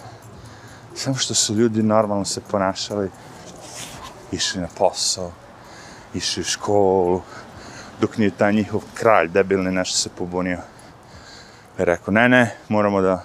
samo 0.94 1.16
što 1.16 1.34
su 1.34 1.54
ljudi 1.54 1.82
normalno 1.82 2.24
se 2.24 2.40
ponašali, 2.40 3.10
išli 4.32 4.60
na 4.60 4.68
posao, 4.78 5.32
išli 6.14 6.40
u 6.40 6.44
školu, 6.44 7.22
dok 8.00 8.16
nije 8.16 8.30
taj 8.30 8.52
njihov 8.52 8.80
kralj 8.94 9.28
debilni 9.28 9.70
nešto 9.70 9.96
se 9.96 10.08
pobunio. 10.18 10.58
I 11.78 11.84
rekao, 11.84 12.12
ne, 12.12 12.28
ne, 12.28 12.56
moramo 12.68 13.00
da 13.00 13.22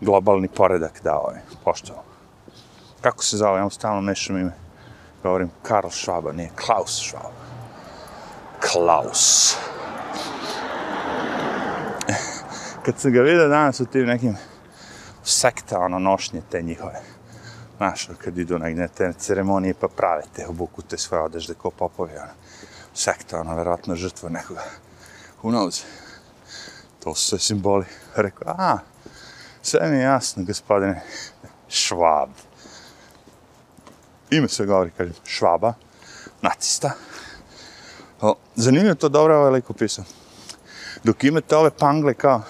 globalni 0.00 0.48
poredak 0.48 1.00
da 1.02 1.18
ovaj, 1.18 1.36
poštujemo. 1.64 2.02
Kako 3.00 3.24
se 3.24 3.36
zove, 3.36 3.58
ja 3.58 3.64
mu 3.64 3.70
stalno 3.70 4.00
mešam 4.00 4.38
ime. 4.38 4.52
Govorim 5.22 5.50
Karl 5.62 5.88
Schwab, 5.88 6.36
nije 6.36 6.50
Klaus 6.56 7.02
Schwab. 7.02 7.30
Klaus. 8.72 9.56
Kad 12.84 12.98
sam 12.98 13.12
ga 13.12 13.20
vidio 13.20 13.48
danas 13.48 13.80
u 13.80 13.86
tim 13.86 14.06
nekim 14.06 14.36
sekta, 15.24 15.78
ono, 15.78 15.98
nošnje 15.98 16.42
te 16.50 16.62
njihove. 16.62 17.00
Znaš, 17.76 18.08
ono, 18.08 18.18
kad 18.18 18.38
idu 18.38 18.58
na 18.58 18.88
te 18.88 19.12
ceremonije 19.12 19.74
pa 19.74 19.88
prave 19.88 20.22
te, 20.36 20.46
obuku 20.46 20.82
te 20.82 20.98
svoje 20.98 21.22
odežde 21.22 21.54
ko 21.54 21.70
popovi, 21.70 22.12
ono. 22.16 22.32
Sekta, 22.98 23.40
ono, 23.40 23.54
verovatno 23.54 23.94
žrtva 23.96 24.28
nekoga. 24.28 24.64
Who 25.42 25.50
knows? 25.50 25.84
To 27.04 27.14
su 27.14 27.28
sve 27.28 27.38
simboli. 27.38 27.84
Rekao, 28.16 28.54
a, 28.58 28.78
sve 29.62 29.90
mi 29.90 29.96
je 29.96 30.02
jasno, 30.02 30.44
gospodine 30.44 31.02
Švab. 31.68 32.30
Ime 34.30 34.48
se 34.48 34.66
govori, 34.66 34.90
kažem, 34.90 35.14
Švaba, 35.24 35.74
nacista. 36.42 36.90
O, 38.20 38.34
zanimljivo 38.56 38.94
to 38.94 39.08
dobro 39.08 39.38
ovaj 39.38 39.52
lik 39.52 39.70
upisao. 39.70 40.04
Dok 41.04 41.24
imate 41.24 41.56
ove 41.56 41.70
pangle 41.70 42.14
kao 42.14 42.42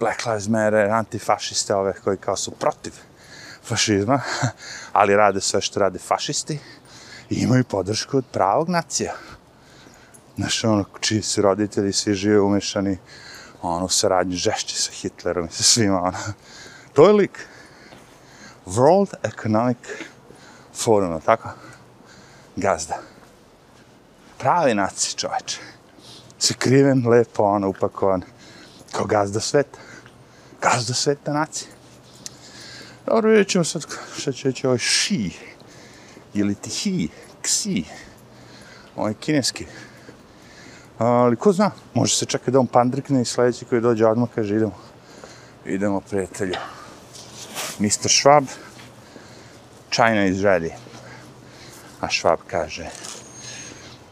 Black 0.00 0.26
Lives 0.26 0.48
Matter, 0.48 0.90
antifašiste 0.90 1.74
ove 1.74 1.92
koji 2.04 2.16
kao 2.16 2.36
su 2.36 2.50
protiv 2.50 2.92
fašizma, 3.64 4.20
ali 4.92 5.16
rade 5.16 5.40
sve 5.40 5.60
što 5.60 5.80
rade 5.80 5.98
fašisti 5.98 6.58
i 7.30 7.34
imaju 7.34 7.64
podršku 7.64 8.16
od 8.16 8.24
pravog 8.32 8.68
nacija. 8.68 9.14
Znaš, 10.36 10.64
ono, 10.64 10.84
čiji 11.00 11.22
su 11.22 11.42
roditelji 11.42 11.92
svi 11.92 12.14
žive 12.14 12.40
umešani, 12.40 12.98
ono, 13.62 13.84
u 13.84 13.88
saradnju 13.88 14.36
žešće 14.36 14.76
sa 14.76 14.92
Hitlerom 14.92 15.46
i 15.46 15.52
sa 15.52 15.62
svima, 15.62 16.02
ono. 16.02 16.18
To 16.92 17.06
je 17.06 17.12
lik. 17.12 17.46
World 18.66 19.14
Economic 19.22 19.78
Forum, 20.74 21.20
tako? 21.20 21.48
Gazda. 22.56 22.98
Pravi 24.38 24.74
naci, 24.74 25.16
čoveče. 25.16 25.58
Sakriven, 26.38 27.08
lepo, 27.08 27.42
ono, 27.42 27.68
upakovan. 27.68 28.22
Kao 28.92 29.06
gazda 29.06 29.40
sveta. 29.40 29.78
Gazda 30.62 30.94
sveta 30.94 31.32
naci. 31.32 31.66
Dobro, 33.06 33.30
vidjet 33.30 33.48
ćemo 33.48 33.64
sad 33.64 33.82
šta 34.18 34.32
će 34.32 34.48
reći 34.48 34.66
ovaj 34.66 34.78
ši. 34.78 35.30
Ili 36.34 36.54
ti 36.54 36.70
hi, 36.70 37.08
ksi. 37.42 37.84
Ovaj 38.96 39.14
kineski. 39.14 39.66
Ali 41.02 41.36
ko 41.36 41.52
zna, 41.52 41.70
može 41.94 42.16
se 42.16 42.26
čekati 42.26 42.50
da 42.50 42.60
on 42.60 42.66
pandrikne 42.66 43.22
i 43.22 43.24
sledeći 43.24 43.64
koji 43.64 43.80
dođe 43.80 44.06
odmah 44.06 44.28
kaže 44.34 44.56
idemo. 44.56 44.74
Idemo, 45.64 46.00
prijatelju. 46.00 46.54
Mr. 47.78 48.08
Schwab, 48.08 48.44
China 49.90 50.26
is 50.26 50.38
ready. 50.38 50.70
A 52.00 52.06
Schwab 52.06 52.36
kaže, 52.46 52.86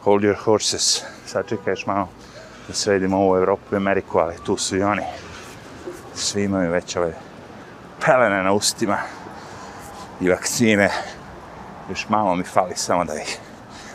hold 0.02 0.22
your 0.22 0.36
horses. 0.44 1.02
Sad 1.26 1.44
malo 1.86 2.08
da 2.68 2.74
sredimo 2.74 3.18
ovu 3.18 3.36
Evropu 3.36 3.74
i 3.74 3.76
Ameriku, 3.76 4.18
ali 4.18 4.34
tu 4.44 4.56
su 4.56 4.76
i 4.76 4.82
oni. 4.82 5.02
Svi 6.14 6.44
imaju 6.44 6.72
već 6.72 6.96
ove 6.96 7.14
pelene 8.06 8.42
na 8.42 8.52
ustima 8.52 8.98
i 10.20 10.28
vakcine. 10.28 10.90
Još 11.90 12.08
malo 12.08 12.34
mi 12.34 12.44
fali 12.44 12.76
samo 12.76 13.04
da 13.04 13.14
ih... 13.14 13.38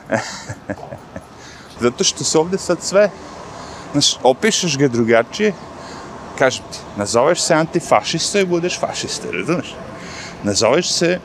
Zato 1.80 2.04
što 2.04 2.24
se 2.24 2.38
ovde 2.38 2.58
sad 2.58 2.78
sve, 2.82 3.10
znaš, 3.92 4.18
opišeš 4.24 4.78
ga 4.78 4.88
drugačije, 4.88 5.54
kažem 6.38 6.64
ti, 6.72 6.80
nazoveš 6.98 7.42
se 7.42 7.54
antifašista 7.54 8.40
i 8.40 8.46
budeš 8.46 8.80
fašista, 8.80 9.28
razumeš? 9.32 9.76
Nazoveš 10.44 10.92
se 10.92 11.20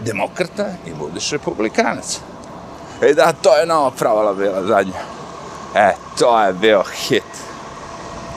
demokrata 0.00 0.66
i 0.86 0.94
budeš 0.94 1.30
republikanac. 1.30 2.18
E 3.02 3.14
da, 3.14 3.32
to 3.32 3.56
je 3.56 3.66
nova 3.66 3.90
pravala 3.90 4.34
bila 4.34 4.62
zadnja. 4.62 5.00
E, 5.74 5.94
to 6.18 6.40
je 6.40 6.52
bio 6.52 6.82
hit. 6.82 7.22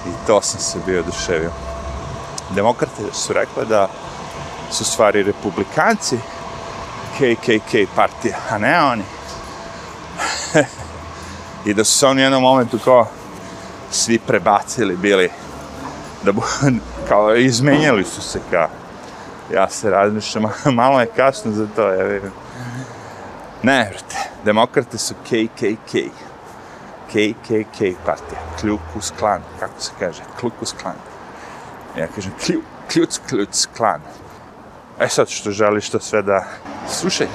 I 0.08 0.28
to 0.28 0.42
sam 0.42 0.60
se 0.60 0.78
bio 0.86 1.00
oduševio. 1.00 1.52
Demokrate 2.56 3.04
su 3.14 3.34
rekli 3.34 3.66
da 3.66 3.90
su 4.72 4.86
stvari 4.86 5.24
republikanci 5.24 6.18
KKK 7.18 7.96
partija, 7.96 8.38
a 8.50 8.58
ne 8.58 8.84
oni. 8.84 9.04
I 11.66 11.74
da 11.74 11.84
su 11.84 11.98
se 11.98 12.08
oni 12.08 12.22
u 12.22 12.24
jednom 12.24 12.42
momentu 12.42 12.80
kao 12.86 13.08
svi 13.92 14.20
prebacili 14.20 14.98
bili 14.98 15.30
da 16.24 16.32
bu, 16.32 16.42
kao 17.10 17.36
izmenjali 17.36 18.04
su 18.04 18.22
se 18.22 18.40
kao 18.52 18.68
ja 19.54 19.70
se 19.70 19.90
razmišljam, 19.90 20.44
malo 20.74 21.00
je 21.00 21.08
kasno 21.16 21.52
za 21.52 21.68
to, 21.76 21.90
ja 21.90 22.04
vidim. 22.06 22.32
Ne, 23.64 23.90
vrte, 23.94 24.16
demokrate 24.46 24.98
su 24.98 25.14
KKK. 25.14 25.96
KKK 27.08 27.80
partija, 28.06 28.42
Kljukus 28.60 29.12
klan, 29.20 29.42
kako 29.60 29.82
se 29.82 29.92
kaže, 30.00 30.22
Klukus 30.40 30.74
klan. 30.82 30.96
Ja 31.98 32.08
kažem 32.08 32.32
klju, 32.46 32.62
kljuc, 32.92 33.20
kljuc 33.30 33.68
klan. 33.78 34.02
E 35.00 35.10
sad 35.10 35.30
što 35.30 35.52
želiš 35.52 35.90
to 35.90 36.00
sve 36.00 36.22
da... 36.22 36.46
Slušaj, 36.90 37.28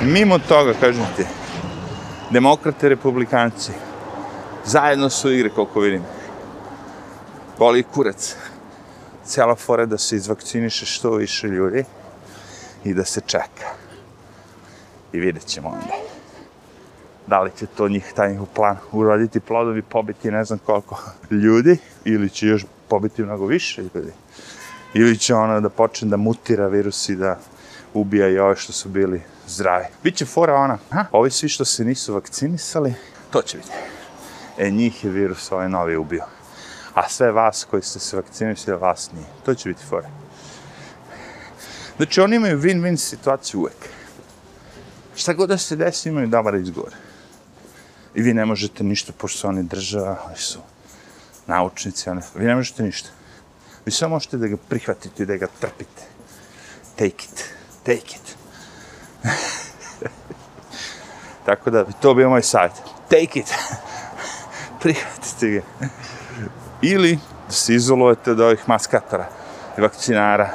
mimo 0.00 0.38
toga, 0.38 0.74
kažem 0.80 1.06
ti, 1.16 1.26
demokrate, 2.30 2.88
republikanci, 2.88 3.72
zajedno 4.64 5.10
su 5.10 5.32
igre, 5.32 5.50
koliko 5.50 5.80
vidim. 5.80 6.02
Boli 7.58 7.82
kurac. 7.82 8.36
Cijela 9.24 9.54
fora 9.54 9.86
da 9.86 9.98
se 9.98 10.16
izvakciniše 10.16 10.86
što 10.86 11.10
više 11.10 11.46
ljudi 11.46 11.84
i 12.84 12.94
da 12.94 13.04
se 13.04 13.20
čeka. 13.26 13.68
I 15.12 15.18
vidjet 15.18 15.46
ćemo 15.46 15.68
onda. 15.68 15.94
Da 17.26 17.40
li 17.40 17.50
će 17.58 17.66
to 17.66 17.88
njih, 17.88 18.12
taj 18.16 18.30
njihov 18.30 18.46
plan 18.54 18.76
uraditi 18.92 19.40
plodovi, 19.40 19.82
pobiti 19.82 20.30
ne 20.30 20.44
znam 20.44 20.58
koliko 20.58 21.02
ljudi, 21.30 21.78
ili 22.04 22.30
će 22.30 22.46
još 22.46 22.64
pobiti 22.88 23.22
mnogo 23.22 23.46
više 23.46 23.82
ljudi. 23.82 24.12
Ili 24.94 25.18
će 25.18 25.34
ono 25.34 25.60
da 25.60 25.68
počne 25.68 26.08
da 26.08 26.16
mutira 26.16 26.66
virus 26.66 27.08
i 27.08 27.16
da 27.16 27.38
ubija 27.94 28.28
i 28.28 28.38
ove 28.38 28.56
što 28.56 28.72
su 28.72 28.88
bili 28.88 29.22
zdravi. 29.46 29.84
Biće 30.02 30.24
fora 30.24 30.54
ona, 30.54 30.78
ha? 30.90 31.04
ovi 31.12 31.30
svi 31.30 31.48
što 31.48 31.64
se 31.64 31.84
nisu 31.84 32.14
vakcinisali, 32.14 32.94
to 33.30 33.42
će 33.42 33.56
biti. 33.56 33.70
E, 34.58 34.70
njih 34.70 35.04
je 35.04 35.10
virus 35.10 35.52
ovaj 35.52 35.68
novi 35.68 35.96
ubio. 35.96 36.24
A 36.94 37.08
sve 37.08 37.32
vas 37.32 37.66
koji 37.70 37.82
ste 37.82 37.98
se 37.98 38.16
vakcinisali, 38.16 38.78
vas 38.78 39.12
nije. 39.12 39.26
To 39.44 39.54
će 39.54 39.68
biti 39.68 39.84
fora. 39.88 40.08
Znači, 41.96 42.20
oni 42.20 42.36
imaju 42.36 42.60
win-win 42.60 42.96
situaciju 42.96 43.60
uvek. 43.60 43.88
Šta 45.16 45.32
god 45.32 45.48
da 45.48 45.58
se 45.58 45.76
desi, 45.76 46.08
imaju 46.08 46.26
dobar 46.26 46.54
izgovor. 46.54 46.92
I 48.14 48.22
vi 48.22 48.34
ne 48.34 48.44
možete 48.44 48.84
ništa, 48.84 49.12
pošto 49.18 49.38
su 49.38 49.48
oni 49.48 49.62
država, 49.62 50.22
oni 50.26 50.36
su 50.36 50.58
naučnici, 51.46 52.10
oni, 52.10 52.20
vi 52.34 52.44
ne 52.44 52.54
možete 52.54 52.82
ništa. 52.82 53.08
Vi 53.86 53.92
samo 53.92 54.14
možete 54.14 54.36
da 54.36 54.46
ga 54.46 54.56
prihvatite 54.56 55.22
i 55.22 55.26
da 55.26 55.36
ga 55.36 55.46
trpite. 55.60 56.02
Take 56.96 57.06
it. 57.06 57.53
Take 57.84 58.16
it. 58.16 58.36
Tako 61.46 61.70
da, 61.70 61.84
to 61.84 62.14
bi 62.14 62.26
moj 62.26 62.42
savjet. 62.42 62.72
Take 63.08 63.40
it. 63.40 63.54
Prihvatite 64.82 65.48
ga. 65.50 65.88
Ili 66.82 67.18
da 67.46 67.52
se 67.52 67.74
izolujete 67.74 68.30
od 68.30 68.40
ovih 68.40 68.68
maskatora. 68.68 69.26
i 69.78 69.80
vakcinara. 69.80 70.50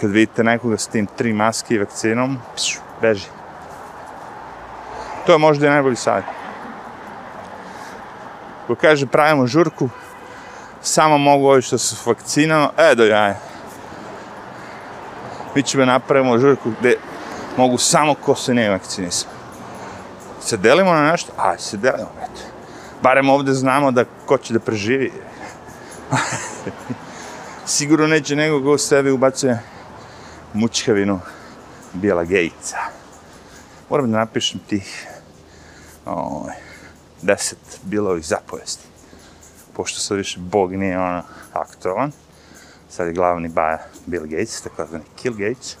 Kad 0.00 0.10
vidite 0.10 0.44
nekoga 0.44 0.78
s 0.78 0.86
tim 0.86 1.06
tri 1.06 1.32
maske 1.32 1.74
i 1.74 1.78
vakcinom, 1.78 2.38
pšu, 2.56 2.80
beži. 3.00 3.26
To 5.26 5.32
je 5.32 5.38
možda 5.38 5.66
i 5.66 5.70
najbolji 5.70 5.96
savjet. 5.96 6.24
Ko 8.66 8.74
kaže 8.74 9.06
pravimo 9.06 9.46
žurku, 9.46 9.88
samo 10.82 11.18
mogu 11.18 11.46
ovi 11.46 11.62
što 11.62 11.78
su 11.78 11.96
vakcinano, 12.10 12.70
e 12.78 12.94
do 12.94 13.04
jaja. 13.04 13.36
Mi 15.54 15.62
ćemo 15.62 15.84
napravimo 15.84 16.38
žurku 16.38 16.72
gde 16.80 16.96
mogu 17.56 17.78
samo 17.78 18.14
ko 18.14 18.34
se 18.34 18.54
ne 18.54 18.70
vakcinisa. 18.70 19.26
Se 20.40 20.56
delimo 20.56 20.92
na 20.92 21.10
nešto? 21.10 21.32
Aj, 21.38 21.58
se 21.58 21.76
delimo, 21.76 22.10
eto. 22.22 22.40
Barem 23.02 23.28
ovde 23.28 23.52
znamo 23.52 23.90
da 23.90 24.04
ko 24.26 24.38
će 24.38 24.52
da 24.52 24.60
preživi. 24.60 25.12
Sigurno 27.66 28.06
neće 28.06 28.36
nego 28.36 28.60
go 28.60 28.78
sebi 28.78 29.10
ubacuje 29.10 29.58
mučkavinu 30.52 31.20
Bijela 31.92 32.24
gejica. 32.24 32.76
Moram 33.90 34.12
da 34.12 34.18
napišem 34.18 34.60
tih 34.66 35.06
o, 36.06 36.46
deset 37.22 37.58
bilovih 37.82 38.26
zapovesti. 38.26 38.84
Pošto 39.72 40.00
sad 40.00 40.16
više 40.16 40.38
Bog 40.40 40.72
nije 40.72 40.98
ono 40.98 41.22
aktualan, 41.52 42.12
sad 42.94 43.06
je 43.06 43.12
glavni 43.12 43.48
baja 43.48 43.78
Bill 44.06 44.26
Gates, 44.26 44.60
takozvani 44.60 45.04
Kill 45.16 45.34
Gates, 45.34 45.76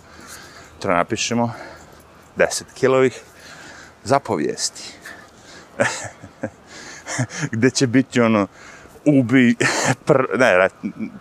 to 0.78 0.88
napišemo 0.88 1.52
deset 2.36 2.66
kilovih 2.74 3.20
zapovijesti. 4.04 4.92
Gde 7.52 7.70
će 7.70 7.86
biti 7.86 8.20
ono, 8.20 8.46
ubi, 9.04 9.56
pr, 10.04 10.22
ne, 10.38 10.68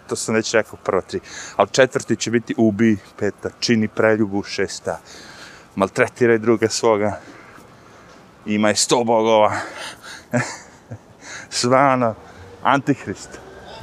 to 0.08 0.16
sam 0.16 0.36
već 0.36 0.54
rekao 0.54 0.80
prvo 0.84 1.02
tri, 1.02 1.20
ali 1.56 1.70
četvrti 1.72 2.16
će 2.16 2.32
biti 2.32 2.56
ubi, 2.58 2.98
peta, 3.20 3.50
čini 3.60 3.88
preljubu, 3.88 4.44
šesta, 4.44 5.00
maltretiraj 5.76 6.38
druga 6.38 6.70
svoga, 6.70 7.20
imaj 8.46 8.76
sto 8.76 9.04
bogova, 9.04 9.58
sva 11.60 11.94
ono, 11.94 12.16
antihrist, 12.64 13.30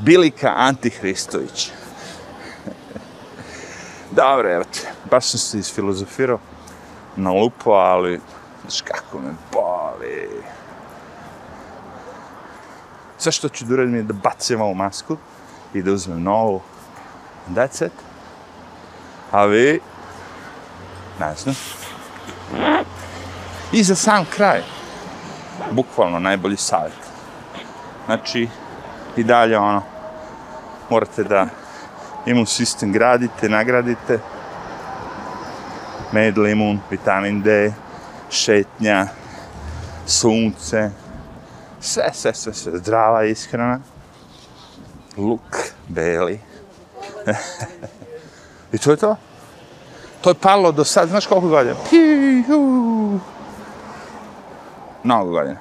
Bilika 0.04 0.54
Antihristović. 0.56 1.79
Dobro, 4.10 4.54
evo 4.54 4.64
te, 4.64 4.92
baš 5.10 5.24
sam 5.24 5.38
se 5.38 5.58
isfilozofirao 5.58 6.38
na 7.16 7.32
lupo, 7.32 7.70
ali, 7.70 8.20
znaš 8.60 8.80
kako 8.80 9.18
me 9.18 9.32
boli. 9.52 10.42
Sve 13.18 13.32
što 13.32 13.48
ću 13.48 13.64
da 13.64 13.74
uradim 13.74 13.94
je 13.94 14.02
da 14.02 14.12
bacim 14.12 14.60
ovu 14.60 14.74
masku 14.74 15.16
i 15.74 15.82
da 15.82 15.92
uzmem 15.92 16.22
novu. 16.22 16.60
That's 17.50 17.86
it. 17.86 17.92
A 19.30 19.44
vi, 19.44 19.80
ne 21.20 21.34
znam. 21.34 21.54
I 23.72 23.82
za 23.82 23.94
sam 23.94 24.24
kraj, 24.36 24.62
bukvalno 25.70 26.18
najbolji 26.18 26.56
savjet. 26.56 27.10
Znači, 28.06 28.48
i 29.16 29.24
dalje 29.24 29.58
ono, 29.58 29.82
morate 30.90 31.24
da 31.24 31.46
imun 32.26 32.46
sistem 32.46 32.92
gradite, 32.92 33.48
nagradite. 33.48 34.18
Med, 36.12 36.38
limun, 36.38 36.80
vitamin 36.90 37.42
D, 37.42 37.72
šetnja, 38.30 39.06
sunce, 40.06 40.90
sve, 41.80 42.10
sve, 42.12 42.34
sve, 42.34 42.54
sve, 42.54 42.78
zdrava 42.78 43.24
ishrana, 43.24 43.80
luk, 45.16 45.56
beli. 45.88 46.40
I 48.72 48.78
to 48.78 48.90
je 48.90 48.96
to. 48.96 49.16
To 50.20 50.30
je 50.30 50.34
palo 50.34 50.72
do 50.72 50.84
sad, 50.84 51.08
znaš 51.08 51.26
koliko 51.26 51.48
godina? 51.48 51.74
Piju! 51.90 53.20
Mnogo 55.04 55.30
godina. 55.30 55.58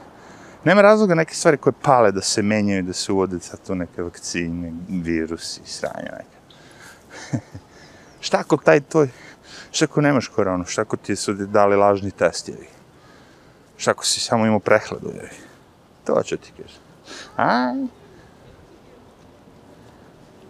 Nema 0.63 0.81
razloga 0.81 1.15
neke 1.15 1.35
stvari 1.35 1.57
koje 1.57 1.73
pale 1.81 2.11
da 2.11 2.21
se 2.21 2.41
menjaju, 2.41 2.83
da 2.83 2.93
se 2.93 3.11
uvode 3.11 3.39
sa 3.39 3.57
tu 3.57 3.75
neke 3.75 4.01
vakcine, 4.01 4.73
virusi, 4.89 5.61
sranja 5.65 6.11
neke. 6.11 6.38
šta 8.25 8.39
ako 8.39 8.57
taj 8.57 8.81
tvoj, 8.81 9.09
šta 9.71 9.85
ako 9.85 10.01
nemaš 10.01 10.27
koronu, 10.27 10.65
šta 10.65 10.81
ako 10.81 10.97
ti 10.97 11.15
su 11.15 11.33
dali 11.33 11.75
lažni 11.75 12.11
test, 12.11 12.49
jevi? 12.49 12.67
Šta 13.77 13.91
ako 13.91 14.05
si 14.05 14.19
samo 14.19 14.45
imao 14.45 14.59
prehladu, 14.59 15.11
jevi? 15.15 15.35
To 16.05 16.23
ću 16.23 16.37
ti 16.37 16.51
kažem. 16.57 16.81
Aj, 17.35 17.98